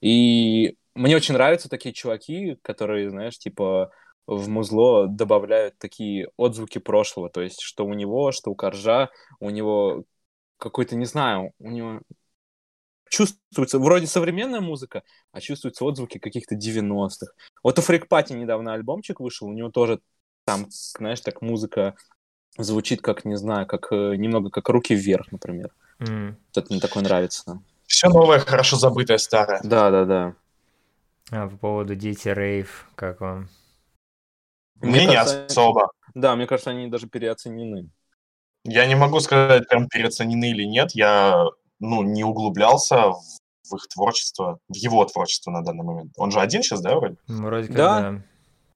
[0.00, 3.90] И мне очень нравятся такие чуваки, которые, знаешь, типа
[4.26, 9.08] в музло добавляют такие отзвуки прошлого, то есть что у него, что у Коржа,
[9.40, 10.04] у него
[10.58, 12.02] какой-то, не знаю, у него
[13.10, 17.32] чувствуется, вроде современная музыка, а чувствуются отзвуки каких-то 90-х.
[17.62, 20.00] Вот у Фрикпати недавно альбомчик вышел, у него тоже
[20.44, 21.94] там, знаешь, так музыка
[22.56, 25.72] звучит как, не знаю, как э, немного как руки вверх, например.
[25.98, 27.60] Вот Это мне такое нравится.
[27.86, 29.60] Все новое, хорошо забытое старое.
[29.62, 30.34] Да, да, да.
[31.30, 33.48] А по поводу Дети Рейв, как вам?
[34.76, 35.90] Мне, не кажется, особо.
[36.14, 37.90] Да, мне кажется, они даже переоценены.
[38.64, 40.92] Я не могу сказать, прям переоценены или нет.
[40.92, 41.46] Я,
[41.80, 43.22] ну, не углублялся в,
[43.70, 46.12] в их творчество, в его творчество на данный момент.
[46.16, 47.16] Он же один сейчас, да, вроде?
[47.26, 48.00] Ну, Вроде как Да.
[48.00, 48.22] да.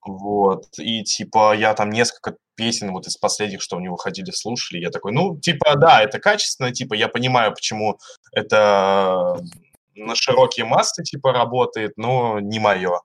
[0.04, 0.66] Вот.
[0.78, 4.80] И, типа, я там несколько песен вот из последних, что у него выходили, слушали.
[4.80, 7.98] Я такой, ну, типа, да, это качественно, типа, я понимаю, почему
[8.32, 9.38] это
[9.94, 13.00] на широкие массы, типа, работает, но не мое.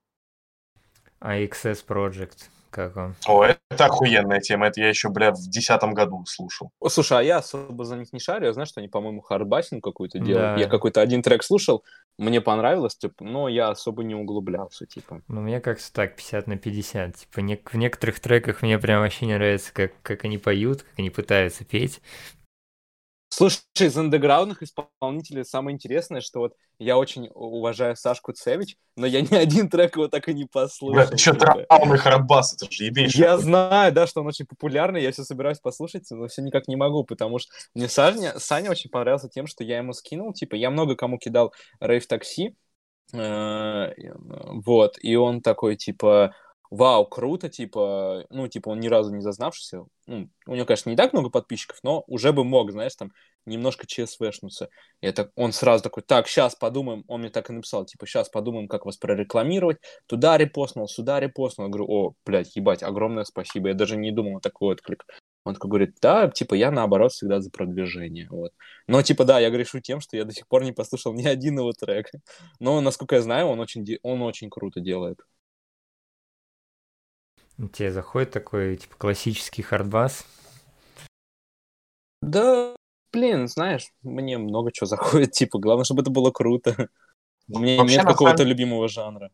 [1.19, 3.15] А XS Project, как вам?
[3.25, 4.67] О, это охуенная тема.
[4.67, 6.71] Это я еще, бля, в десятом году слушал.
[6.79, 8.45] О, слушай, а я особо за них не шарю.
[8.45, 10.55] Я знаю, что они, по-моему, хардбасинг какую-то делают.
[10.55, 10.61] Да.
[10.61, 11.83] Я какой-то один трек слушал,
[12.17, 15.21] мне понравилось, типа, но я особо не углублялся, типа.
[15.27, 17.15] Ну, мне как-то так, 50 на 50.
[17.15, 20.93] Типа, не- в некоторых треках мне прям вообще не нравится, как, как они поют, как
[20.97, 22.01] они пытаются петь.
[23.37, 29.21] Слушай, из андеграундных исполнителей самое интересное, что вот я очень уважаю Сашку Цевич, но я
[29.21, 30.95] ни один трек его так и не послушал.
[30.95, 33.19] Бля, ты что, травмный хардбас, это же ебейший.
[33.19, 36.75] Я знаю, да, что он очень популярный, я все собираюсь послушать, но все никак не
[36.75, 40.71] могу, потому что мне Саня, Саня очень понравился тем, что я ему скинул, типа, я
[40.71, 42.55] много кому кидал рейв такси,
[43.13, 43.93] э,
[44.65, 46.33] вот, и он такой, типа,
[46.69, 50.95] вау, круто, типа, ну, типа, он ни разу не зазнавшийся, ну, у него, конечно, не
[50.95, 53.11] так много подписчиков, но уже бы мог, знаешь, там,
[53.45, 54.69] немножко ЧСВшнуться.
[55.01, 58.29] И это он сразу такой, так, сейчас подумаем, он мне так и написал, типа, сейчас
[58.29, 61.67] подумаем, как вас прорекламировать, туда репостнул, сюда репостнул.
[61.67, 63.69] Я говорю, о, блядь, ебать, огромное спасибо.
[63.69, 65.05] Я даже не думал на такой отклик.
[65.45, 68.51] Он такой говорит, да, типа, я наоборот всегда за продвижение, вот.
[68.87, 71.57] Но, типа, да, я грешу тем, что я до сих пор не послушал ни один
[71.59, 72.11] его трек.
[72.59, 75.19] Но, насколько я знаю, он очень, он очень круто делает.
[77.73, 80.25] Тебе заходит такой, типа, классический хардбас.
[82.21, 82.75] Да,
[83.11, 86.89] блин, знаешь, мне много чего заходит, типа, главное, чтобы это было круто.
[87.49, 89.31] У меня Вообще, нет какого-то самом- любимого жанра.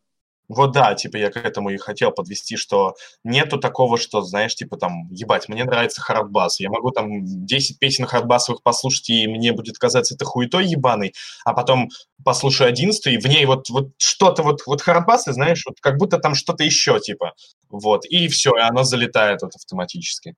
[0.48, 4.76] Вот да, типа я к этому и хотел подвести, что нету такого, что, знаешь, типа
[4.76, 9.78] там, ебать, мне нравится хардбас, я могу там 10 песен хардбасовых послушать, и мне будет
[9.78, 11.88] казаться это хуетой ебаный, а потом
[12.24, 16.18] послушаю 11 и в ней вот, вот что-то, вот, вот хардбасы, знаешь, вот как будто
[16.18, 17.32] там что-то еще, типа,
[17.70, 20.34] вот, и все, и оно залетает вот автоматически.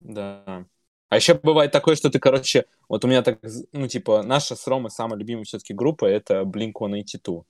[0.00, 0.66] Да.
[1.08, 3.38] А еще бывает такое, что ты, короче, вот у меня так,
[3.72, 7.42] ну, типа, наша с Ромой самая любимая все-таки группа— это Blink-182.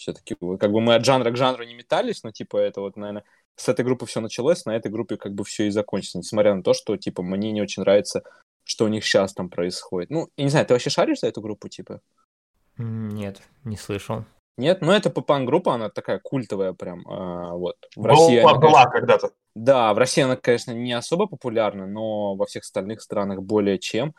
[0.00, 3.22] Все-таки, как бы мы от жанра к жанру не метались, но, типа, это вот, наверное,
[3.56, 6.62] с этой группы все началось, на этой группе как бы все и закончится, несмотря на
[6.62, 8.22] то, что, типа, мне не очень нравится,
[8.64, 10.08] что у них сейчас там происходит.
[10.08, 12.00] Ну, я не знаю, ты вообще шаришь за эту группу, типа?
[12.78, 14.24] Нет, не слышал.
[14.56, 14.80] Нет?
[14.80, 17.76] Ну, это попан-группа, она такая культовая прям, а, вот.
[17.94, 19.30] В Была, России она, была конечно, когда-то.
[19.54, 24.14] Да, в России она, конечно, не особо популярна, но во всех остальных странах более чем.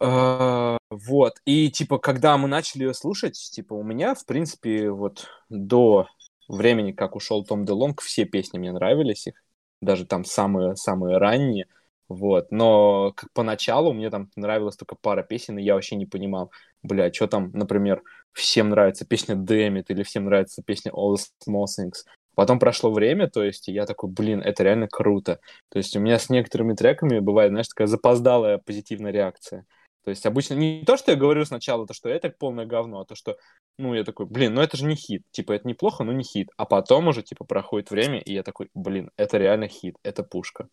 [0.00, 1.34] Э, Вот.
[1.44, 6.06] И, типа, когда мы начали ее слушать, типа, у меня, в принципе, вот до
[6.48, 9.34] времени, как ушел Том Делонг, все песни мне нравились их.
[9.80, 11.66] Даже там самые-самые ранние.
[12.08, 12.50] Вот.
[12.52, 16.50] Но как поначалу мне там нравилась только пара песен, и я вообще не понимал,
[16.82, 18.02] бля, что там, например,
[18.32, 22.04] всем нравится песня It, или всем нравится песня All the Small Things.
[22.34, 25.38] Потом прошло время, то есть я такой, блин, это реально круто.
[25.70, 29.64] То есть у меня с некоторыми треками бывает, знаешь, такая запоздалая позитивная реакция.
[30.04, 33.04] То есть обычно не то, что я говорю сначала, то, что это полное говно, а
[33.06, 33.36] то, что,
[33.78, 35.22] ну, я такой, блин, ну это же не хит.
[35.30, 36.50] Типа, это неплохо, но не хит.
[36.56, 40.68] А потом уже, типа, проходит время, и я такой, блин, это реально хит, это пушка.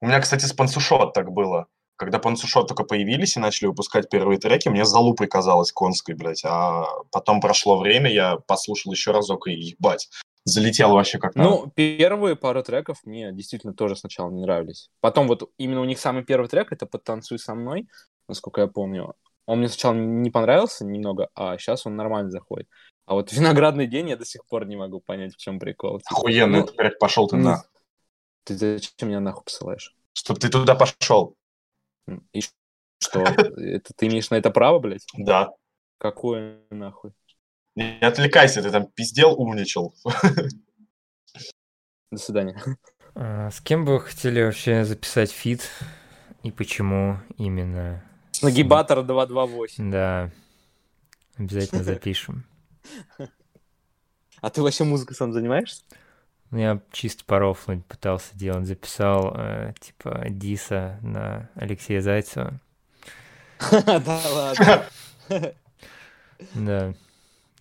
[0.00, 1.66] У меня, кстати, с Пансушот так было.
[1.96, 6.44] Когда Пансушот только появились и начали выпускать первые треки, мне залупой казалось конской, блядь.
[6.44, 10.08] А потом прошло время, я послушал еще разок и ебать.
[10.44, 11.50] Залетел вообще как надо.
[11.50, 14.90] Ну, первые пару треков мне действительно тоже сначала не нравились.
[15.00, 17.86] Потом вот именно у них самый первый трек, это «Подтанцуй со мной»,
[18.28, 19.14] насколько я помню.
[19.46, 22.68] Он мне сначала не понравился немного, а сейчас он нормально заходит.
[23.06, 25.98] А вот «Виноградный день» я до сих пор не могу понять, в чем прикол.
[25.98, 27.64] Типа, Охуенно, ну, это, блядь, пошел ты ну, на.
[28.44, 29.94] Ты зачем меня нахуй посылаешь?
[30.14, 31.36] Чтоб ты туда пошел.
[32.32, 32.40] И
[32.98, 33.20] что?
[33.20, 35.06] Это ты имеешь на это право, блядь?
[35.18, 35.50] Да.
[35.98, 37.12] Какое нахуй?
[37.76, 39.94] Не отвлекайся, ты там пиздел, умничал.
[42.10, 42.62] До свидания.
[43.14, 45.68] А с кем бы вы хотели вообще записать фит?
[46.42, 48.02] И почему именно?
[48.42, 49.90] Нагибатор 228.
[49.90, 50.30] Да,
[51.36, 52.44] обязательно запишем.
[54.40, 55.82] А ты вообще музыкой сам занимаешься?
[56.50, 58.66] Ну, Я чисто порофлать пытался делать.
[58.66, 62.60] Записал, э, типа, диса на Алексея Зайцева.
[63.70, 64.84] Да ладно.
[66.54, 66.94] Да.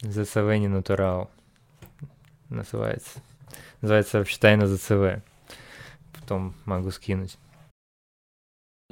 [0.02, 1.32] ЗЦВ не натурал.
[2.50, 3.22] Называется.
[3.82, 5.24] Называется вообще тайна ЗЦВ.
[6.20, 7.38] Потом могу скинуть.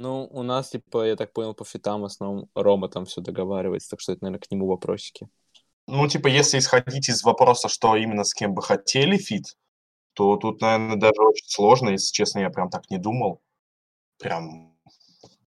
[0.02, 3.90] Ну, у нас, типа, я так понял, по фитам в основном Рома там все договаривается,
[3.90, 5.28] так что это, наверное, к нему вопросики.
[5.86, 9.56] Ну, типа, если исходить из вопроса, что именно с кем бы хотели фит,
[10.14, 13.42] то тут, наверное, даже очень сложно, если честно, я прям так не думал.
[14.18, 14.76] Прям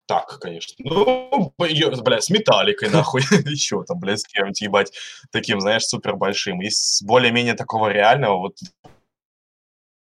[0.07, 0.76] так, конечно.
[0.78, 4.92] Ну, бля, с Металликой, нахуй, еще там, бля, с кем-нибудь, ебать,
[5.32, 6.62] таким, знаешь, супер большим.
[6.62, 8.59] И с более-менее такого реального, вот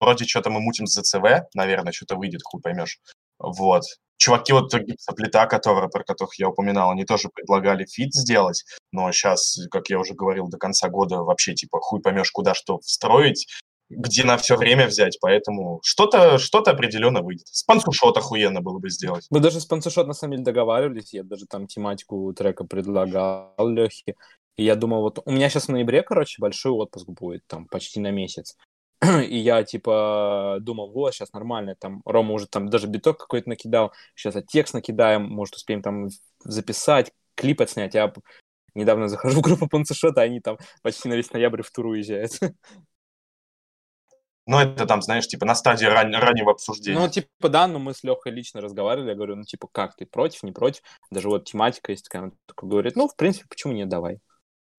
[0.01, 3.01] вроде что-то мы мутим с ЗЦВ, наверное, что-то выйдет, хуй поймешь.
[3.39, 3.85] Вот.
[4.25, 9.59] Чуваки, вот гипсоплита, которые, про которых я упоминал, они тоже предлагали фит сделать, но сейчас,
[9.71, 13.47] как я уже говорил, до конца года вообще, типа, хуй поймешь, куда что встроить,
[13.91, 17.49] где на все время взять, поэтому что-то что определенно выйдет.
[17.49, 19.27] Спансушот охуенно было бы сделать.
[19.29, 24.15] Мы даже спансушот на самом деле договаривались, я даже там тематику трека предлагал Лехе,
[24.57, 28.01] и я думал, вот у меня сейчас в ноябре, короче, большой отпуск будет, там, почти
[28.01, 28.57] на месяц.
[29.29, 33.93] И я, типа, думал, вот, сейчас нормально, там, Рома уже там даже биток какой-то накидал,
[34.15, 36.09] сейчас текст накидаем, может, успеем там
[36.45, 37.95] записать, клип отснять.
[37.95, 38.13] Я
[38.75, 42.33] недавно захожу в группу Панцешота, они там почти на весь ноябрь в тур уезжают.
[44.47, 46.99] Ну, это там, знаешь, типа на стадии ран- раннего обсуждения.
[46.99, 50.05] Ну, типа, да, но мы с Лехой лично разговаривали, я говорю, ну, типа, как ты,
[50.05, 50.83] против, не против?
[51.11, 54.19] Даже вот тематика есть такая, он такой говорит, ну, в принципе, почему нет, давай.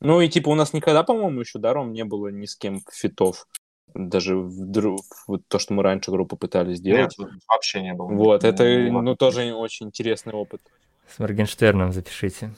[0.01, 3.47] Ну, и, типа, у нас никогда, по-моему, еще даром не было ни с кем фитов.
[3.93, 7.17] Даже в, вот то, что мы раньше группу пытались сделать.
[7.17, 8.07] Нет, вообще не было.
[8.07, 10.61] Вот, это, ну, тоже очень интересный опыт.
[11.07, 12.53] С Моргенштерном запишите.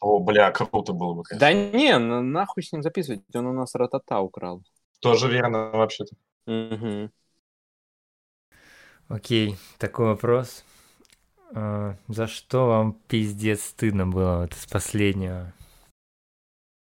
[0.00, 1.46] О, бля, круто было бы, конечно.
[1.46, 4.62] Да не, нахуй с ним записывать, он у нас ратата украл.
[5.00, 6.16] Тоже верно, вообще-то.
[6.46, 7.10] Угу.
[9.08, 10.64] Окей, такой вопрос.
[11.54, 15.52] А, за что вам пиздец стыдно было вот из последнего?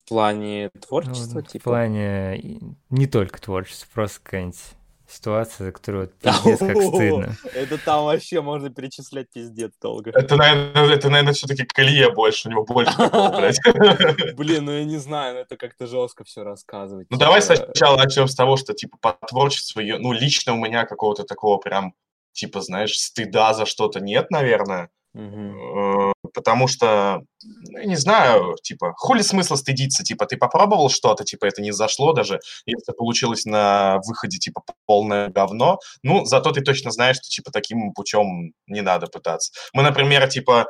[0.07, 1.59] В плане творчества, ну, типа?
[1.59, 4.61] В плане не только творчества, просто какая-нибудь
[5.09, 7.37] ситуация, за которую вот пиздец как стыдно.
[7.55, 10.13] Это там вообще можно перечислять пиздец долго.
[10.15, 12.93] Это, наверное, это, наверное все-таки Колье больше, у него больше
[14.37, 17.09] Блин, ну я не знаю, ну это как-то жестко все рассказывать.
[17.11, 21.25] Ну давай сначала начнем с того, что типа по творчеству, ну лично у меня какого-то
[21.25, 21.95] такого прям,
[22.31, 24.91] типа, знаешь, стыда за что-то нет, наверное.
[25.17, 26.13] Угу.
[26.35, 30.05] Потому что, ну, не знаю, типа, хули смысла стыдиться?
[30.05, 35.29] Типа, ты попробовал что-то, типа, это не зашло даже, если получилось на выходе, типа, полное
[35.29, 39.53] говно, ну, зато ты точно знаешь, что, типа, таким путем не надо пытаться.
[39.73, 40.67] Мы, например, типа,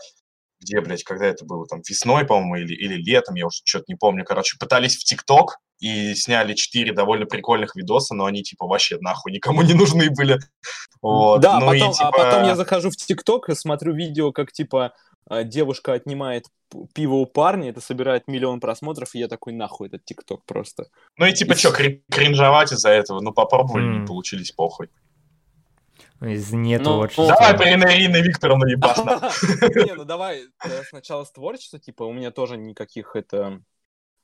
[0.60, 3.96] где, блядь, когда это было, там, весной, по-моему, или, или летом, я уже что-то не
[3.96, 8.96] помню, короче, пытались в ТикТок и сняли четыре довольно прикольных видоса, но они, типа, вообще
[9.00, 10.38] нахуй никому не нужны были.
[11.02, 11.40] Вот.
[11.40, 12.08] Да, ну, потом, и, типа...
[12.08, 14.92] а потом я захожу в ТикТок и смотрю видео, как, типа,
[15.28, 16.46] а, девушка отнимает
[16.94, 20.86] пиво у парня, это собирает миллион просмотров, и я такой, нахуй этот ТикТок просто.
[21.16, 21.56] Ну и типа, и...
[21.56, 23.20] что, кринжовать из-за этого?
[23.20, 24.00] Ну, попробовали, mm.
[24.00, 24.88] не получились, похуй.
[26.20, 27.22] Из не творчества.
[27.22, 28.96] Ну, давай по Ирина Викторовна ебать.
[29.86, 33.60] Не, ну давай э, сначала с творчества, типа, у меня тоже никаких это...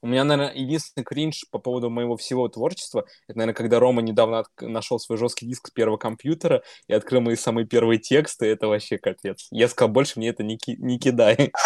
[0.00, 4.40] У меня, наверное, единственный кринж по поводу моего всего творчества, это, наверное, когда Рома недавно
[4.40, 4.46] от...
[4.60, 8.98] нашел свой жесткий диск с первого компьютера и открыл мои самые первые тексты, это вообще
[8.98, 9.46] капец.
[9.50, 10.76] Я сказал, больше мне это не, ки...
[10.78, 11.52] не кидай.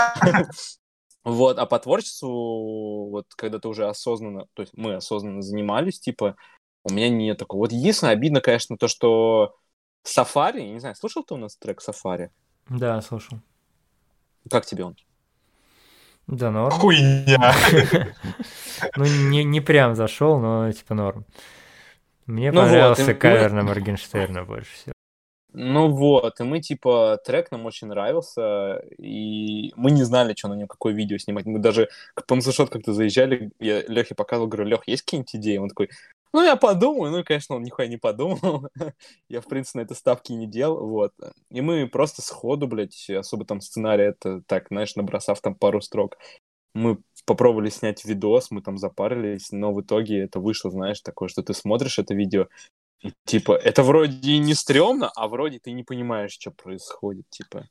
[1.25, 6.37] Вот, а по творчеству, вот когда ты уже осознанно, то есть мы осознанно занимались, типа,
[6.85, 7.63] у меня нет такого.
[7.63, 9.57] Вот единственное обидно, конечно, то, что
[10.09, 12.31] Сафари, не знаю, слушал ты у нас трек Сафари?
[12.69, 13.39] Да, слушал.
[14.51, 14.97] Как тебе он?
[16.27, 16.71] Да, норм.
[16.71, 17.55] Хуйня.
[18.95, 21.25] Ну, не, не прям зашел, но типа норм.
[22.27, 24.96] Мне ну понравился вот, кавер на Моргенштерна больше всего.
[25.59, 30.55] Ну вот, и мы, типа, трек нам очень нравился, и мы не знали, что на
[30.55, 31.47] нем, какое видео снимать.
[31.47, 35.57] Мы даже к Панцешот как-то заезжали, я Лехе показывал, говорю, Лех, есть какие-нибудь идеи?
[35.57, 35.89] Он такой,
[36.35, 37.11] ну, я подумаю.
[37.11, 38.69] Ну, конечно, он нихуя не подумал.
[39.31, 41.15] я, в принципе, на это ставки не делал, вот.
[41.51, 46.19] И мы просто сходу, блядь, особо там сценарий, это так, знаешь, набросав там пару строк,
[46.75, 51.43] мы попробовали снять видос, мы там запарились, но в итоге это вышло, знаешь, такое, что
[51.43, 52.49] ты смотришь это видео,
[53.01, 57.69] и, типа, это вроде и не стрёмно, а вроде ты не понимаешь, что происходит, типа.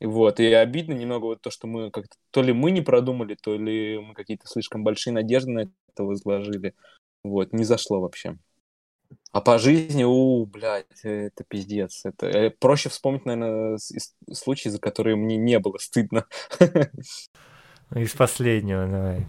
[0.00, 3.36] И вот, и обидно немного вот то, что мы как-то, то ли мы не продумали,
[3.40, 6.74] то ли мы какие-то слишком большие надежды на это возложили.
[7.22, 8.36] Вот, не зашло вообще.
[9.30, 12.04] А по жизни, у, блядь, это пиздец.
[12.04, 13.78] Это э, проще вспомнить, наверное,
[14.32, 16.26] случаи, за которые мне не было стыдно.
[17.90, 19.26] Ну, из последнего, давай.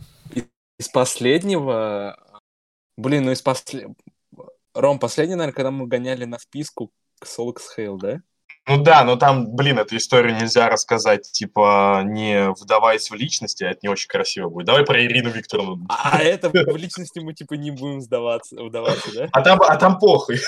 [0.79, 2.17] Из последнего...
[2.95, 3.93] Блин, ну из последнего...
[4.74, 8.21] Ром, последний, наверное, когда мы гоняли на вписку к Solix Hale, да?
[8.65, 13.71] Ну да, но там, блин, эту историю нельзя рассказать, типа, не вдаваясь в личности, а
[13.71, 14.67] это не очень красиво будет.
[14.67, 15.86] Давай про Ирину Викторовну.
[15.89, 19.30] А это в личности мы, типа, не будем сдаваться, вдаваться, да?
[19.34, 20.39] А там, а там похуй.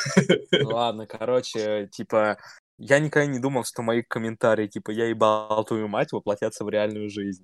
[0.64, 2.38] Ладно, короче, типа,
[2.78, 7.10] я никогда не думал, что мои комментарии, типа, я ебал твою мать, воплотятся в реальную
[7.10, 7.44] жизнь.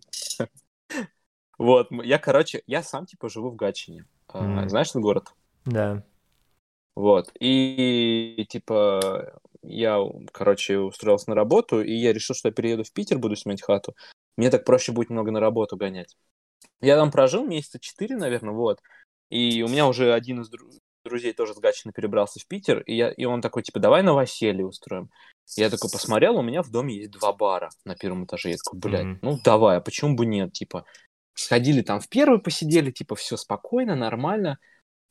[1.58, 4.06] Вот, я, короче, я сам, типа, живу в Гатчине.
[4.30, 5.28] А, знаешь этот город?
[5.66, 6.04] Да.
[7.02, 9.34] Вот, и, типа,
[9.64, 9.98] я,
[10.32, 13.96] короче, устроился на работу, и я решил, что я перееду в Питер, буду снимать хату.
[14.38, 16.16] Мне так проще будет много на работу гонять.
[16.80, 18.82] Я там прожил месяца четыре, наверное, вот.
[19.32, 20.52] И у меня уже один из
[21.04, 24.68] друзей тоже с Гатчины перебрался в Питер, и, я, и он такой, типа, давай новоселье
[24.68, 25.10] устроим.
[25.58, 28.52] Я такой посмотрел, у меня в доме есть два бара на первом этаже.
[28.52, 29.20] Я такой, блядь, mm-hmm.
[29.24, 30.54] ну давай, а почему бы нет?
[30.54, 30.86] Типа,
[31.34, 34.60] сходили там в первый, посидели, типа, все спокойно, нормально.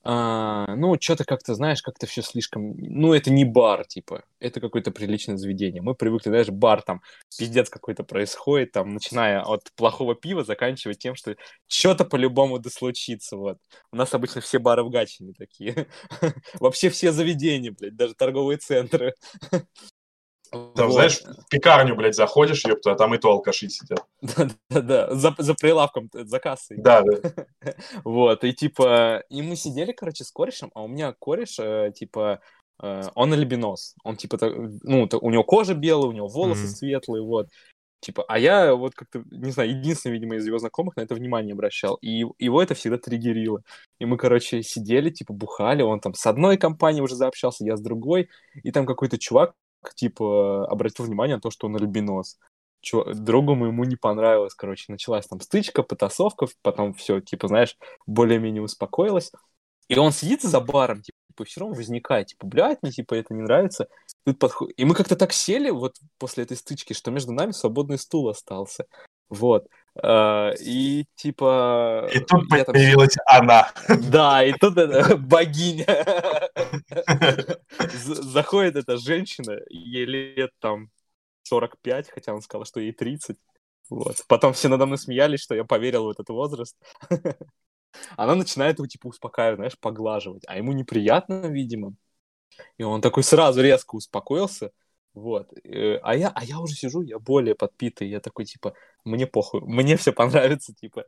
[0.02, 2.74] А, ну, что-то как-то, знаешь, как-то все слишком...
[2.78, 5.82] Ну, это не бар, типа, это какое-то приличное заведение.
[5.82, 7.02] Мы привыкли, знаешь, бар там,
[7.38, 11.36] пиздец какой-то происходит, там, начиная от плохого пива, заканчивая тем, что
[11.66, 13.58] что-то по-любому да случится, вот.
[13.92, 15.86] У нас обычно все бары в Гатчине такие.
[16.60, 19.14] Вообще все заведения, блядь, даже торговые центры.
[20.50, 20.92] Там, вот.
[20.92, 24.04] знаешь, в пекарню, блядь, заходишь, ёпта, а там и то алкаши сидят.
[24.20, 26.78] Да-да-да, за, за прилавком, э, за кассой.
[26.78, 27.46] Да, да.
[28.04, 32.40] Вот, и типа, и мы сидели, короче, с корешем, а у меня кореш, э, типа,
[32.82, 33.94] э, он альбинос.
[34.02, 36.76] Он, типа, ну, у него кожа белая, у него волосы mm-hmm.
[36.76, 37.48] светлые, вот.
[38.00, 41.52] Типа, а я вот как-то, не знаю, единственный, видимо, из его знакомых на это внимание
[41.52, 41.96] обращал.
[41.96, 43.62] И его это всегда триггерило.
[43.98, 45.82] И мы, короче, сидели, типа, бухали.
[45.82, 48.30] Он там с одной компанией уже заобщался, я с другой.
[48.62, 49.52] И там какой-то чувак
[49.94, 52.38] типа, обратил внимание на то, что он альбинос.
[52.80, 57.76] Чё, другу моему не понравилось, короче, началась там стычка, потасовка, потом все, типа, знаешь,
[58.06, 59.32] более-менее успокоилось.
[59.88, 63.42] И он сидит за баром, типа, все равно возникает, типа, блядь, мне, типа, это не
[63.42, 63.88] нравится.
[64.24, 64.70] Тут подход...
[64.76, 68.86] И мы как-то так сели вот после этой стычки, что между нами свободный стул остался.
[69.28, 69.66] Вот.
[69.98, 72.08] Uh, и типа...
[72.14, 73.42] И тут появилась там...
[73.42, 73.72] она.
[74.10, 75.86] Да, и тут это богиня.
[77.94, 80.90] Заходит эта женщина, ей лет там
[81.42, 83.36] 45, хотя он сказал, что ей 30.
[83.90, 84.16] Вот.
[84.28, 86.76] Потом все надо мной смеялись, что я поверил в этот возраст.
[88.16, 90.44] Она начинает его, типа, успокаивать, знаешь, поглаживать.
[90.46, 91.94] А ему неприятно, видимо.
[92.78, 94.70] И он такой сразу резко успокоился,
[95.14, 95.52] вот.
[95.64, 99.60] Э, а я, а я уже сижу, я более подпитый, я такой, типа, мне похуй,
[99.62, 101.04] мне все понравится, типа.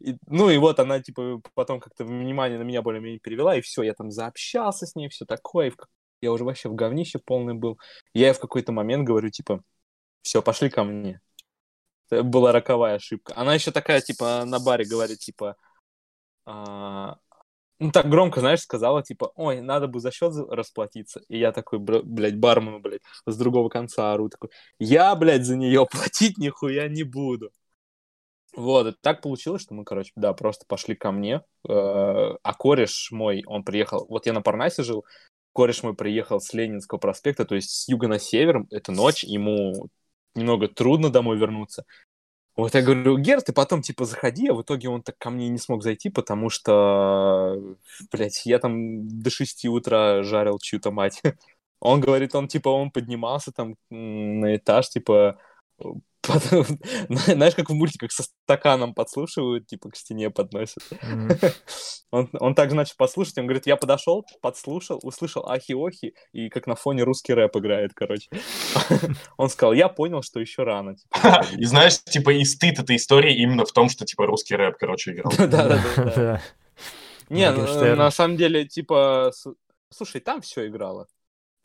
[0.00, 3.82] И, ну и вот она, типа, потом как-то внимание на меня более-менее перевела, и все,
[3.82, 5.76] я там заобщался с ней, все такое, в...
[6.20, 7.78] я уже вообще в говнище полный был.
[8.14, 9.62] Я в какой-то момент говорю, типа,
[10.22, 11.20] все, пошли ко мне.
[12.10, 13.32] Это была роковая ошибка.
[13.36, 15.56] Она еще такая, типа, на баре говорит, типа,
[16.46, 17.18] а,
[17.78, 21.20] ну, так громко, знаешь, сказала, типа, ой, надо бы за счет расплатиться.
[21.28, 25.86] И я такой, блядь, бармену, блядь, с другого конца ору, такой, я, блядь, за нее
[25.90, 27.50] платить нихуя не буду.
[28.54, 33.44] Вот, так получилось, что мы, короче, да, просто пошли ко мне, э, а кореш мой,
[33.46, 35.04] он приехал, вот я на Парнасе жил,
[35.52, 39.88] кореш мой приехал с Ленинского проспекта, то есть с юга на север, это ночь, ему
[40.34, 41.84] немного трудно домой вернуться,
[42.56, 45.48] вот я говорю, Гер, ты потом, типа, заходи, а в итоге он так ко мне
[45.48, 47.76] не смог зайти, потому что,
[48.10, 51.22] блядь, я там до 6 утра жарил чью-то мать.
[51.78, 55.38] Он говорит, он, типа, он поднимался там на этаж, типа,
[56.26, 56.64] Потом,
[57.08, 60.82] знаешь, как в мультиках со стаканом подслушивают, типа к стене подносят.
[62.12, 66.76] Он, он так, значит, послушать, он говорит, я подошел, подслушал, услышал ахи-охи, и как на
[66.76, 68.30] фоне русский рэп играет, короче.
[69.36, 70.94] он сказал, я понял, что еще рано.
[70.96, 74.76] Типа, и знаешь, типа, и стыд этой истории именно в том, что, типа, русский рэп,
[74.78, 75.32] короче, играл.
[75.36, 76.40] Да-да-да.
[77.28, 79.32] Не, на самом деле, типа,
[79.90, 81.08] слушай, там все играло.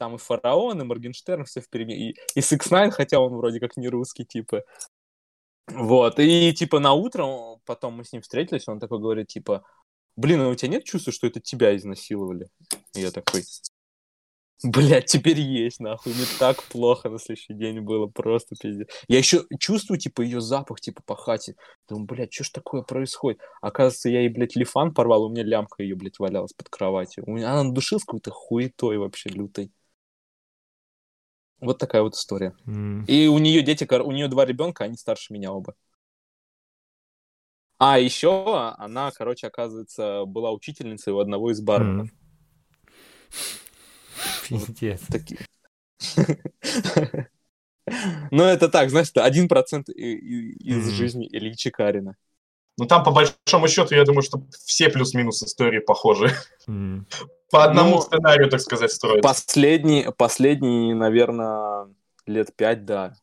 [0.02, 1.94] Там и Фараон, и Моргенштерн, все впереди.
[1.94, 4.64] И, и 6 ix хотя он вроде как не русский, типа.
[5.68, 9.64] Вот, и типа на утро, потом мы с ним встретились, он такой говорит, типа,
[10.16, 12.48] блин, а у тебя нет чувства, что это тебя изнасиловали?
[12.96, 13.44] И я такой,
[14.64, 16.14] Блять, теперь есть, нахуй.
[16.14, 18.88] Не так плохо на следующий день было, просто пиздец.
[19.08, 21.56] Я еще чувствую, типа, ее запах, типа, по хате.
[21.88, 23.40] Думаю, блядь, что ж такое происходит?
[23.62, 27.24] Оказывается, я ей, блядь, лифан порвал, у меня лямка ее, блядь, валялась под кроватью.
[27.28, 29.72] У меня она надушилась какой-то хуетой вообще лютой.
[31.62, 32.56] Вот такая вот история.
[32.66, 33.06] Mm.
[33.06, 35.76] И у нее дети, у нее два ребенка, они старше меня оба.
[37.78, 42.10] А еще она, короче, оказывается, была учительницей у одного из барменов.
[44.48, 45.02] Пиздец.
[45.08, 45.40] Такие.
[48.30, 52.16] Ну, это так, знаешь, это один процент из жизни Ильи Чекарина.
[52.78, 56.32] Ну, там, по большому счету, я думаю, что все плюс-минус истории похожи.
[57.52, 59.22] По одному ну, сценарию, так сказать, строят.
[59.22, 61.90] Последний, последний, наверное,
[62.26, 63.14] лет пять, да.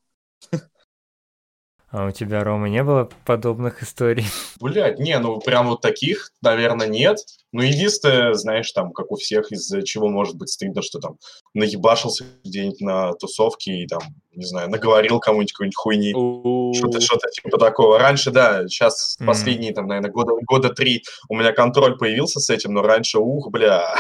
[1.91, 4.27] А у тебя, Рома, не было подобных историй?
[4.61, 7.19] Блядь, не, ну прям вот таких, наверное, нет.
[7.51, 11.17] Ну, единственное, знаешь, там, как у всех, из-за чего может быть стыдно, что там
[11.55, 16.75] наебашился где-нибудь на тусовке и там, не знаю, наговорил кому-нибудь какой-нибудь хуйни.
[16.77, 17.99] Что-то, что-то типа такого.
[17.99, 19.27] Раньше, да, сейчас Мгм.
[19.27, 23.51] последние, там, наверное, года, года три у меня контроль появился с этим, но раньше, ух,
[23.51, 23.95] бля.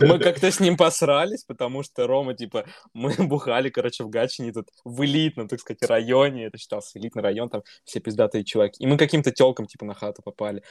[0.00, 4.68] Мы как-то с ним посрались, потому что Рома, типа, мы бухали, короче, в Гатчине тут
[4.84, 8.82] в элитном, так сказать, районе, это считался элитный район, там все пиздатые чуваки.
[8.82, 10.62] И мы каким-то телкам, типа, на хату попали.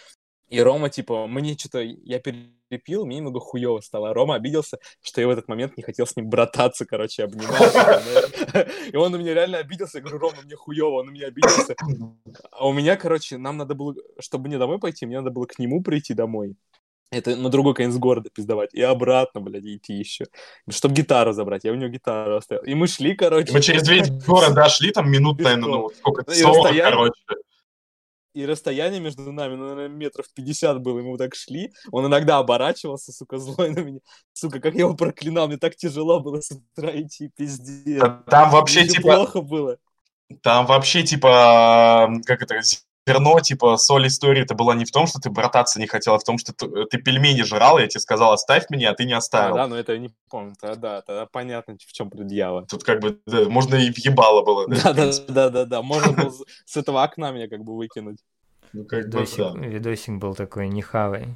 [0.49, 4.09] И Рома, типа, мне что-то, я перепил, мне немного хуево стало.
[4.09, 8.01] А Рома обиделся, что я в этот момент не хотел с ним брататься, короче, обниматься.
[8.91, 9.97] И он на меня реально обиделся.
[9.97, 11.75] Я говорю, Рома, мне хуево, он на меня обиделся.
[12.51, 15.59] А у меня, короче, нам надо было, чтобы мне домой пойти, мне надо было к
[15.59, 16.55] нему прийти домой.
[17.09, 18.73] Это на другой конец города пиздавать.
[18.73, 20.25] И обратно, блядь, идти еще.
[20.69, 21.63] Чтобы гитару забрать.
[21.63, 22.63] Я у него гитару оставил.
[22.63, 23.53] И мы шли, короче.
[23.53, 26.91] Мы через весь город дошли, там минут, наверное, ну, сколько, И 40, расстояние.
[26.91, 27.21] короче.
[28.38, 30.99] И расстояние между нами, ну, наверное, метров 50 было.
[30.99, 31.73] И мы вот так шли.
[31.91, 33.99] Он иногда оборачивался, сука, злой на меня.
[34.31, 35.47] Сука, как я его проклинал.
[35.47, 37.99] Мне так тяжело было с утра идти, пиздец.
[38.29, 39.77] Там вообще, Мне типа, плохо было.
[40.43, 42.59] Там вообще, типа, как это,
[43.07, 46.19] зерно, типа, соль истории это была не в том, что ты брататься не хотел, а
[46.19, 49.13] в том, что ты, ты пельмени жрал, я тебе сказал, оставь меня, а ты не
[49.13, 49.55] А, оставил.
[49.55, 50.55] да, но это я не помню.
[50.59, 52.65] Тогда, тогда понятно, в чем предъява.
[52.65, 54.67] Тут как бы, да, можно и въебало было.
[54.67, 55.81] Да, да, да, да, да.
[55.81, 56.31] Можно было
[56.65, 58.19] с- этого окна меня как бы выкинуть.
[58.73, 59.53] Ну, как бы, Видосик, да.
[59.53, 61.35] видосик был такой, не хавай.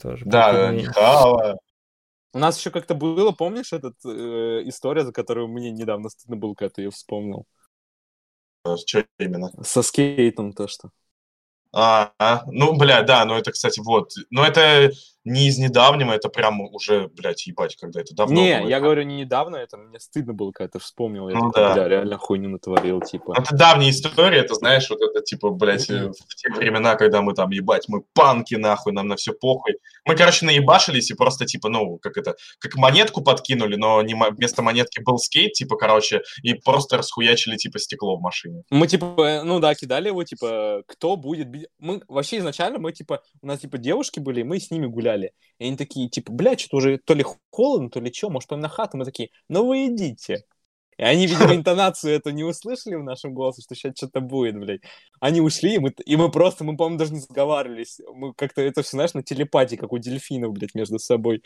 [0.00, 0.82] Тоже Да, прикольный.
[0.82, 1.58] Нихава.
[2.32, 6.54] У нас еще как-то было, помнишь, этот э, история, за которую мне недавно стыдно было,
[6.54, 7.46] когда ты ее вспомнил?
[8.76, 9.52] Что именно?
[9.62, 10.90] Со скейтом то, что.
[11.72, 14.12] А, а, ну, бля, да, ну это, кстати, вот.
[14.30, 14.90] Но это
[15.24, 18.68] не из недавнего, это прям уже, блядь, ебать, когда это давно не, было.
[18.68, 21.28] я говорю не недавно, это мне стыдно было, когда ты вспомнил.
[21.28, 21.74] Я Ну такой, да.
[21.74, 23.34] бля, реально хуйню натворил, типа.
[23.38, 27.34] Это давняя история, это, знаешь, вот это, типа, блядь, э, в те времена, когда мы
[27.34, 29.76] там, ебать, мы панки, нахуй, нам на все похуй.
[30.06, 34.62] Мы, короче, наебашились и просто, типа, ну, как это, как монетку подкинули, но не вместо
[34.62, 38.62] монетки был скейт, типа, короче, и просто расхуячили, типа, стекло в машине.
[38.70, 41.66] Мы, типа, э, ну да, кидали его, типа, кто будет бить.
[41.78, 45.09] Мы вообще изначально, мы, типа, у нас, типа, девушки были, и мы с ними гуляли.
[45.58, 48.62] И они такие, типа, бля, что-то уже то ли холодно, то ли что, может, пойдем
[48.62, 48.96] на хату?
[48.96, 50.44] Мы такие, ну вы идите.
[51.00, 54.82] И они, видимо, интонацию эту не услышали в нашем голосе, что сейчас что-то будет, блядь.
[55.18, 58.00] Они ушли, и мы, и мы просто, мы, по-моему, даже не сговаривались.
[58.14, 61.42] Мы как-то это все, знаешь, на телепатии, как у дельфинов, блядь, между собой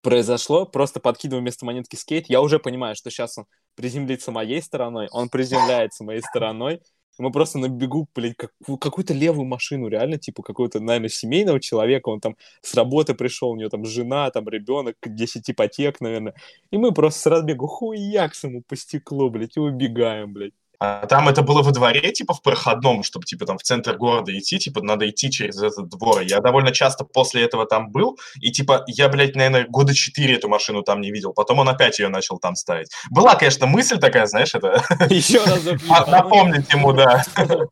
[0.00, 0.64] произошло.
[0.64, 2.30] Просто подкидываем вместо монетки скейт.
[2.30, 6.80] Я уже понимаю, что сейчас он приземлится моей стороной, он приземляется моей стороной.
[7.20, 12.08] Мы просто на бегу, блядь, как, какую-то левую машину, реально, типа, какого-то, наверное, семейного человека,
[12.08, 16.34] он там с работы пришел, у него там жена, там ребенок, 10 ипотек, наверное.
[16.70, 20.54] И мы просто с разбегу хуякс ему по стеклу, блядь, и убегаем, блядь.
[20.82, 24.36] А там это было во дворе, типа, в проходном, чтобы, типа, там в центр города
[24.36, 26.22] идти, типа, надо идти через этот двор.
[26.22, 30.48] Я довольно часто после этого там был, и, типа, я, блядь, наверное, года четыре эту
[30.48, 31.34] машину там не видел.
[31.34, 32.90] Потом он опять ее начал там ставить.
[33.10, 34.82] Была, конечно, мысль такая, знаешь, это...
[35.10, 35.80] Еще разок.
[35.90, 37.24] А, Напомнить ему, да.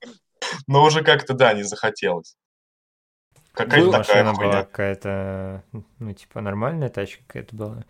[0.67, 2.37] Но уже как-то, да, не захотелось.
[3.55, 5.65] Какая-то такая Машина была какая-то,
[5.99, 7.85] ну, типа, нормальная тачка какая-то была.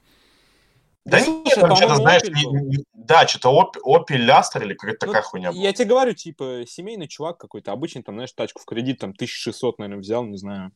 [1.10, 3.48] Да Да нет, там что-то, знаешь, не- да, что-то
[3.84, 5.60] Opel Astra или какая-то Ну, такая хуйня была.
[5.62, 9.78] Я тебе говорю, типа, семейный чувак какой-то, обычный, там, знаешь, тачку в кредит, там, 1600,
[9.78, 10.72] наверное, взял, не знаю.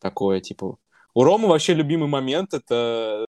[0.00, 0.78] Такое, типа.
[1.14, 3.26] У Ромы вообще любимый момент, это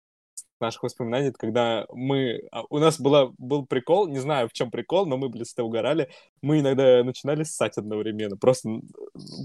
[0.63, 2.43] наших воспоминаний, это когда мы...
[2.51, 5.55] а, У нас была, был прикол, не знаю, в чем прикол, но мы, блин, с
[5.63, 6.09] угорали.
[6.41, 8.37] Мы иногда начинали ссать одновременно.
[8.37, 8.81] Просто,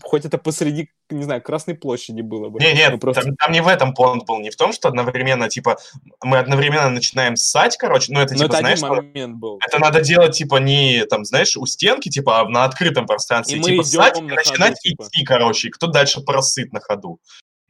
[0.03, 2.59] хоть это посреди, не знаю, Красной площади было бы.
[2.59, 5.49] Не, нет, просто- там, там не в этом понт был, не в том, что одновременно,
[5.49, 5.77] типа,
[6.23, 9.59] мы одновременно начинаем ссать, короче, ну это, Но типа, это знаешь, один что- момент был.
[9.67, 13.61] это надо делать, типа, не, там, знаешь, у стенки, типа, а на открытом пространстве, И
[13.63, 15.03] типа, ссать и на ходу, начинать типа.
[15.03, 17.19] идти, короче, и кто дальше просыт на ходу.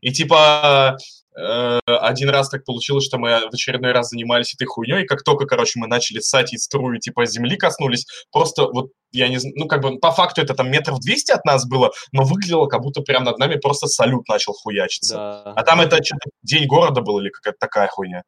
[0.01, 0.97] И, типа,
[1.38, 5.45] один раз так получилось, что мы в очередной раз занимались этой хуйней, и как только,
[5.45, 9.67] короче, мы начали ссать и струи, типа, земли коснулись, просто вот, я не знаю, ну,
[9.67, 13.01] как бы, по факту это там метров 200 от нас было, но выглядело, как будто
[13.01, 15.15] прям над нами просто салют начал хуячиться.
[15.15, 15.53] Да.
[15.55, 18.23] А там это что-то день города был или какая-то такая хуйня?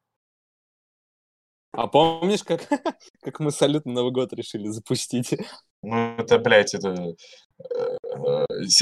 [1.72, 2.68] А помнишь, как,
[3.24, 5.34] как мы салют на Новый год решили запустить?
[5.82, 7.16] Ну, это, блядь, это...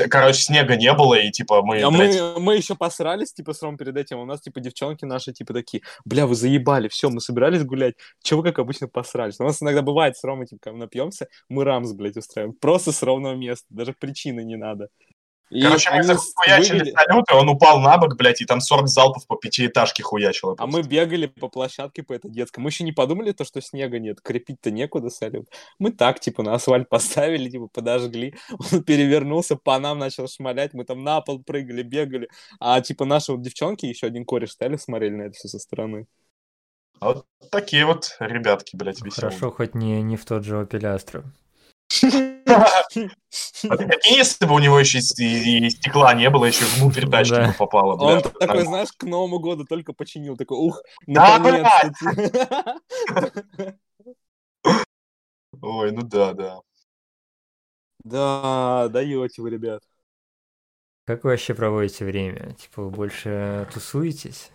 [0.09, 3.61] Короче, снега не было, и, типа, мы, А блядь, мы, мы еще посрались, типа, с
[3.61, 4.19] Ром перед этим.
[4.19, 7.95] У нас, типа, девчонки наши, типа, такие, бля, вы заебали, все, мы собирались гулять.
[8.23, 9.39] Чего как обычно, посрались?
[9.39, 12.55] У нас иногда бывает с Ромой, типа, когда мы напьемся, мы рамс, блядь, устраиваем.
[12.59, 14.89] Просто с ровного места, даже причины не надо.
[15.49, 18.87] И Короче, мы захуячили вывели- салют, и он упал на бок, блядь, и там 40
[18.89, 20.55] залпов по пятиэтажке хуячило.
[20.57, 22.59] А мы бегали по площадке по этой детской.
[22.59, 24.19] Мы еще не подумали, то, что снега нет.
[24.21, 25.47] Крепить-то некуда салют.
[25.79, 28.35] Мы так, типа, на асфальт поставили, типа, подожгли.
[28.73, 30.73] Он перевернулся, по нам начал шмалять.
[30.73, 32.27] Мы там на пол прыгали, бегали.
[32.59, 36.07] А, типа, наши вот девчонки, еще один кореш стояли, смотрели на это все со стороны.
[36.99, 39.29] Вот такие вот ребятки, блядь, веселые.
[39.31, 41.23] Хорошо, хоть не, не в тот же Opel Astra.
[42.93, 47.47] Прикинь, если бы у него еще и, стекла не было, еще внутрь тачки Да.
[47.47, 47.95] бы попало.
[47.99, 50.37] Он такой, знаешь, к Новому году только починил.
[50.37, 52.79] Такой, ух, Да, наконец-то.
[55.61, 56.61] Ой, ну да, да.
[58.03, 59.81] Да, даете вы, ребят.
[61.05, 62.53] Как вы вообще проводите время?
[62.53, 64.51] Типа, вы больше тусуетесь?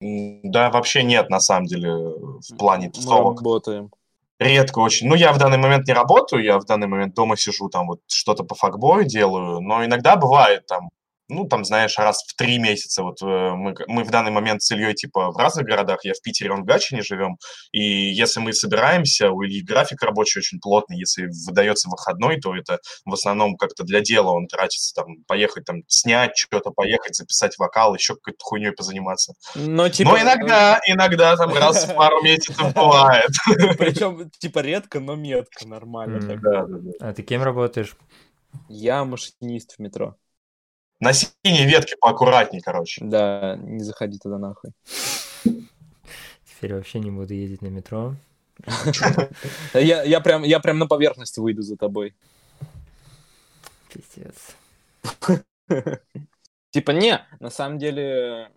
[0.00, 3.38] Да, вообще нет, на самом деле, в плане Мы тусовок.
[3.38, 3.90] работаем.
[4.38, 5.08] Редко очень.
[5.08, 8.00] Ну, я в данный момент не работаю, я в данный момент дома сижу, там вот
[8.06, 10.90] что-то по факбою делаю, но иногда бывает там,
[11.28, 13.02] ну, там, знаешь, раз в три месяца.
[13.02, 16.22] Вот э, мы, мы в данный момент с Ильей, типа, в разных городах, я в
[16.22, 17.36] Питере, он в Гатчине живем,
[17.72, 22.78] и если мы собираемся, у Ильи график рабочий очень плотный, если выдается выходной, то это
[23.04, 27.94] в основном как-то для дела он тратится, там, поехать, там, снять что-то, поехать, записать вокал,
[27.94, 29.34] еще какой-то хуйней позаниматься.
[29.54, 33.30] Но, типа, Но иногда, иногда там раз в пару месяцев бывает.
[33.78, 36.40] Причем, типа, редко, но метко, нормально.
[37.00, 37.96] А ты кем работаешь?
[38.68, 40.16] Я машинист в метро.
[41.00, 43.04] На синей ветке поаккуратней, короче.
[43.04, 44.72] Да, не заходи туда нахуй.
[46.44, 48.14] Теперь вообще не буду ездить на метро.
[49.74, 52.14] Я, я, прям, я прям на поверхность выйду за тобой.
[53.92, 54.56] Пиздец.
[56.70, 58.50] Типа, не, на самом деле,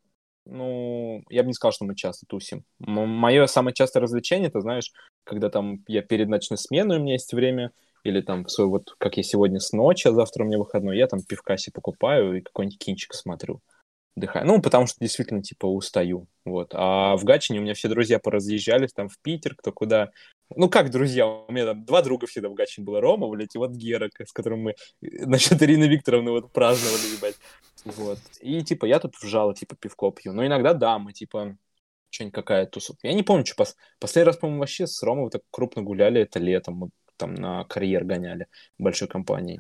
[0.46, 2.66] ну, я бы не сказал, что мы часто тусим.
[2.80, 4.92] Мое самое частое развлечение, ты знаешь,
[5.24, 7.72] когда там я перед ночной сменой, у меня есть время,
[8.04, 11.08] или там свой вот, как я сегодня с ночи, а завтра у меня выходной, я
[11.08, 13.62] там пивка себе покупаю и какой-нибудь кинчик смотрю.
[14.18, 14.46] Дыхаю.
[14.46, 16.28] Ну, потому что действительно, типа, устаю.
[16.44, 16.72] Вот.
[16.74, 20.12] А в Гатчине у меня все друзья поразъезжались там в Питер, кто куда.
[20.54, 21.26] Ну, как друзья?
[21.28, 23.00] У меня там два друга всегда в Гатчине было.
[23.00, 27.36] Рома, блядь, и вот Гера, с которым мы насчет Ирины Викторовны вот праздновали, ебать.
[27.86, 28.20] Вот.
[28.42, 30.34] И, типа, я тут вжал, типа, пивко пью.
[30.34, 31.56] Но иногда, да, мы, типа,
[32.10, 33.08] что-нибудь какая тусовка.
[33.08, 33.78] Я не помню, что пос...
[33.98, 36.76] последний раз, по-моему, вообще с Ромой так крупно гуляли, это летом.
[36.76, 36.90] Мы
[37.22, 38.48] там на карьер гоняли
[38.80, 39.60] большой компанией.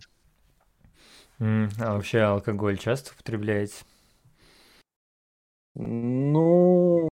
[1.39, 3.76] М, А вообще алкоголь часто употребляете?
[5.76, 7.07] Ну,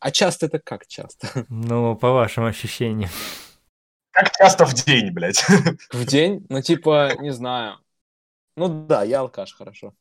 [0.00, 1.28] а часто это как часто?
[1.48, 3.10] Ну, по вашим ощущениям.
[4.10, 5.44] Как часто в день, блядь.
[5.92, 6.44] В день?
[6.50, 7.78] Ну, типа, не знаю.
[8.56, 9.94] Ну да, я алкаш, хорошо.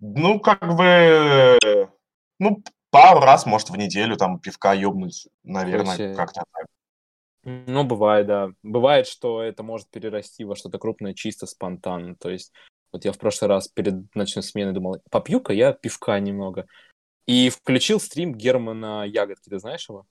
[0.00, 1.58] Ну, как бы...
[2.38, 6.66] Ну, пару раз, может, в неделю там пивка ёбнуть, наверное, как-то так.
[7.48, 8.50] Ну, бывает, да.
[8.62, 12.14] Бывает, что это может перерасти во что-то крупное чисто спонтанно.
[12.16, 12.52] То есть,
[12.92, 16.66] вот я в прошлый раз перед ночной сменой думал, попью-ка я пивка немного.
[17.26, 20.06] И включил стрим Германа Ягодки, ты знаешь его?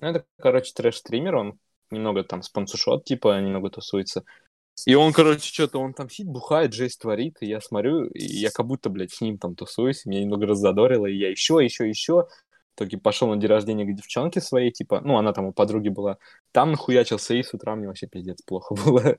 [0.00, 1.58] Ну, это, короче, трэш-стример, он
[1.90, 4.24] немного там спонсушот, типа, немного тусуется.
[4.86, 8.50] И он, короче, что-то, он там сидит, бухает, жесть творит, и я смотрю, и я
[8.50, 12.26] как будто, блядь, с ним там тусуюсь, меня немного раззадорило, и я еще, еще, еще.
[12.72, 15.90] В итоге пошел на день рождения к девчонке своей, типа, ну, она там у подруги
[15.90, 16.16] была.
[16.52, 19.18] Там нахуячился, и с утра мне вообще пиздец плохо было.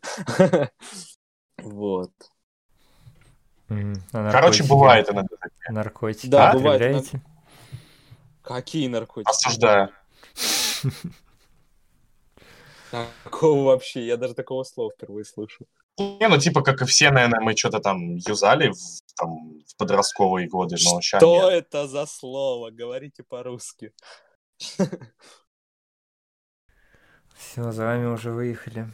[1.62, 2.12] Вот.
[3.70, 5.36] А Короче, бывает иногда.
[5.70, 7.06] Наркотики Да, бывает.
[8.42, 9.30] Какие наркотики?
[9.30, 9.90] Осуждаю.
[13.24, 15.66] Такого вообще, я даже такого слова впервые слышу.
[16.00, 18.78] Не, ну, типа, как и все, наверное, мы что-то там юзали в,
[19.16, 21.66] там, в подростковые годы, но ща Что нет.
[21.66, 22.72] это за слово?
[22.72, 23.94] Говорите по-русски.
[27.36, 28.90] Все, за вами уже выехали.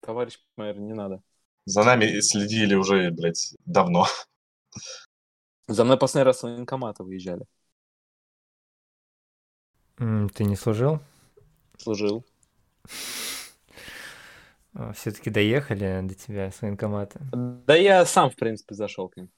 [0.00, 1.22] Товарищ мэр, не надо.
[1.64, 4.06] За нами следили уже, блядь, давно.
[5.68, 7.46] За мной последний раз с военкомата выезжали.
[9.98, 11.00] М, Ты не служил?
[11.78, 12.24] Служил.
[14.94, 17.20] Все-таки доехали до тебя с военкомата.
[17.32, 19.30] Да я сам, в принципе, зашел к ним.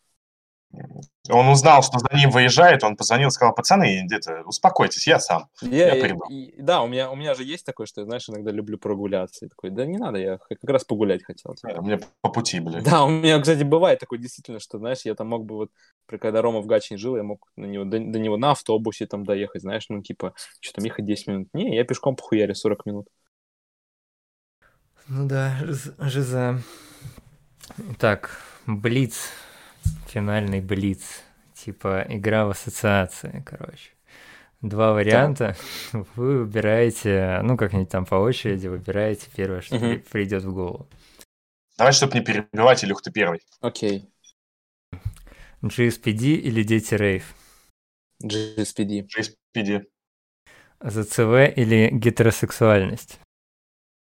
[1.30, 5.48] Он узнал, что за ним выезжает, он позвонил, сказал, пацаны, где-то успокойтесь, я сам.
[5.62, 6.20] Я, Я приду.
[6.30, 9.46] и- да, у меня, у меня же есть такое, что я, знаешь, иногда люблю прогуляться.
[9.46, 11.54] И такой, да не надо, я как раз погулять хотел.
[11.54, 11.80] типа.
[11.82, 12.84] Мне по пути, блядь.
[12.84, 15.70] Да, у меня, кстати, бывает такое действительно, что, знаешь, я там мог бы вот,
[16.06, 19.06] при- когда Рома в Гатчине жил, я мог на него, до, до него на автобусе
[19.06, 21.48] там доехать, знаешь, ну, типа, что там ехать 10 минут.
[21.54, 23.08] Не, я пешком похуярю 40 минут.
[25.08, 26.60] Ну да, жиз- жиза.
[27.92, 29.28] Итак, Блиц.
[30.08, 31.22] Финальный Блиц.
[31.54, 33.90] Типа игра в ассоциации, короче.
[34.62, 35.56] два варианта.
[35.92, 40.88] Вы выбираете, ну, как-нибудь там по очереди выбираете первое, что при- придет в голову.
[41.78, 43.40] Давай, чтобы не перебивать, Илюх, ты первый.
[43.60, 44.08] Окей.
[45.62, 47.34] GSPD или Дети Рейв?
[48.22, 49.06] GSPD.
[49.06, 49.84] GSPD.
[50.80, 53.18] ЗЦВ или гетеросексуальность?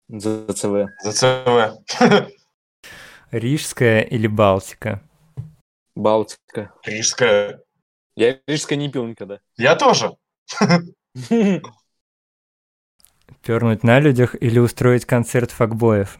[0.10, 0.88] ЗЦВ.
[1.03, 1.78] ЗЦВ.
[3.32, 5.01] Рижская или Балтика?
[5.95, 6.72] Балтика.
[6.86, 7.62] Рижская.
[8.16, 9.39] Я рижское не пил никогда.
[9.58, 10.16] Я тоже.
[13.43, 16.18] Пернуть на людях или устроить концерт факбоев?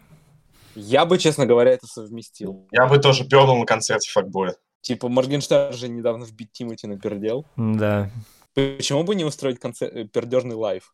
[0.74, 2.68] Я бы, честно говоря, это совместил.
[2.70, 4.54] Я бы тоже пернул на концерте факбоя.
[4.80, 7.44] Типа Моргенштерн же недавно в бит Тимати напердел.
[7.56, 8.10] Да,
[8.54, 10.92] Почему бы не устроить концерт, э, пердежный лайв?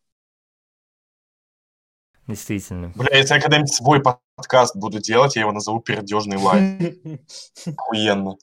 [2.27, 2.91] Действительно.
[2.95, 6.95] Бля, если я когда-нибудь свой подкаст буду делать, я его назову «Пердежный лайв».
[7.65, 8.37] Охуенно.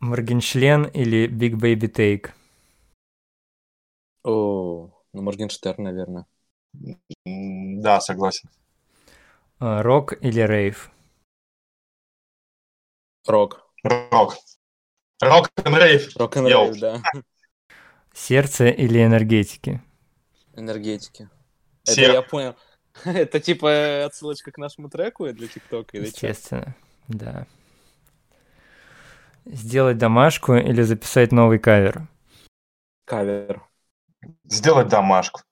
[0.00, 2.30] Моргенчлен или Big Baby Tape?
[4.22, 6.26] О, ну Моргенштерн, наверное.
[7.24, 8.48] Да, согласен.
[9.58, 10.90] А, Рок или рейв?
[13.26, 13.70] Рок.
[13.82, 14.36] Рок.
[15.20, 16.16] Рок and рейв.
[16.16, 16.74] Рок н Йоу.
[16.78, 17.02] да.
[18.12, 19.80] Сердце или энергетики?
[20.54, 21.28] Энергетики.
[21.86, 22.56] Это я понял.
[23.04, 26.06] Это типа отсылочка к нашему треку для ТикТока или?
[26.06, 26.74] Естественно,
[27.08, 27.46] да.
[29.44, 32.06] Сделать домашку или записать новый кавер?
[33.04, 33.62] Кавер.
[34.44, 35.42] Сделать домашку.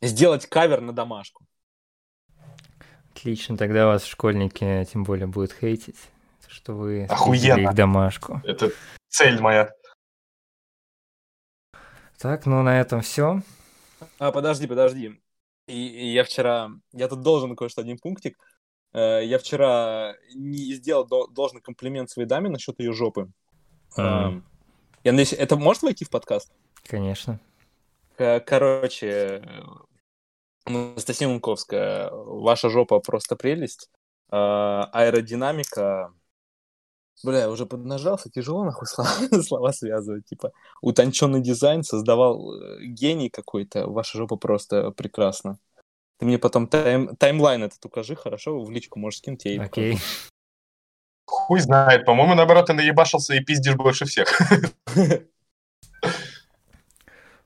[0.00, 1.44] Сделать кавер на домашку.
[3.12, 5.98] Отлично, тогда вас школьники тем более будут хейтить,
[6.48, 7.68] что вы Охуенно.
[7.68, 8.40] их домашку.
[8.44, 8.70] Это
[9.08, 9.70] цель моя.
[12.16, 13.42] Так, ну на этом все.
[14.18, 15.20] А, подожди, подожди.
[15.66, 16.70] И, и я вчера...
[16.92, 18.36] Я тут должен кое-что один пунктик.
[18.92, 23.30] Э, Я вчера не сделал до- должный комплимент своей даме насчет ее жопы.
[23.96, 24.44] Эм,
[25.04, 26.52] Я надеюсь, это может войти в подкаст?
[26.84, 27.38] Конечно.
[28.16, 29.62] Короче, э,
[30.64, 33.90] Анастасия Лунковская, ваша жопа просто прелесть.
[34.30, 34.36] Э,
[34.92, 36.12] Аэродинамика...
[37.22, 39.10] Бля, я уже поднажался, тяжело нахуй слова,
[39.42, 40.24] слова связывать.
[40.26, 43.86] Типа, утонченный дизайн создавал э, гений какой-то.
[43.88, 45.58] Ваша жопа просто прекрасна.
[46.18, 48.62] Ты мне потом тайм- таймлайн этот укажи, хорошо?
[48.62, 49.98] В личку можешь скинуть, я ей Окей.
[51.26, 52.04] Хуй знает.
[52.04, 54.40] По-моему, наоборот, ты наебашился и пиздишь больше всех.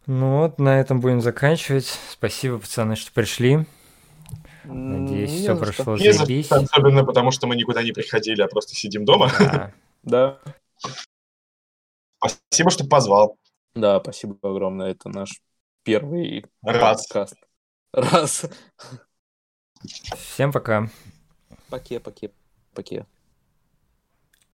[0.07, 1.99] Ну вот, на этом будем заканчивать.
[2.11, 3.65] Спасибо, пацаны, что пришли.
[4.65, 5.57] Надеюсь, Не все что.
[5.57, 6.47] прошло Не за заебись.
[6.47, 9.31] что, особенно потому, что мы никуда не приходили, а просто сидим дома.
[9.39, 9.73] Да.
[10.05, 10.39] Да.
[12.19, 13.39] Спасибо, что позвал.
[13.75, 14.91] Да, спасибо огромное.
[14.91, 15.41] Это наш
[15.83, 17.07] первый Раз.
[17.07, 17.37] подкаст.
[17.93, 18.45] Раз.
[20.17, 20.89] Всем пока.
[21.71, 22.31] Поке, поке,
[22.75, 23.07] поке.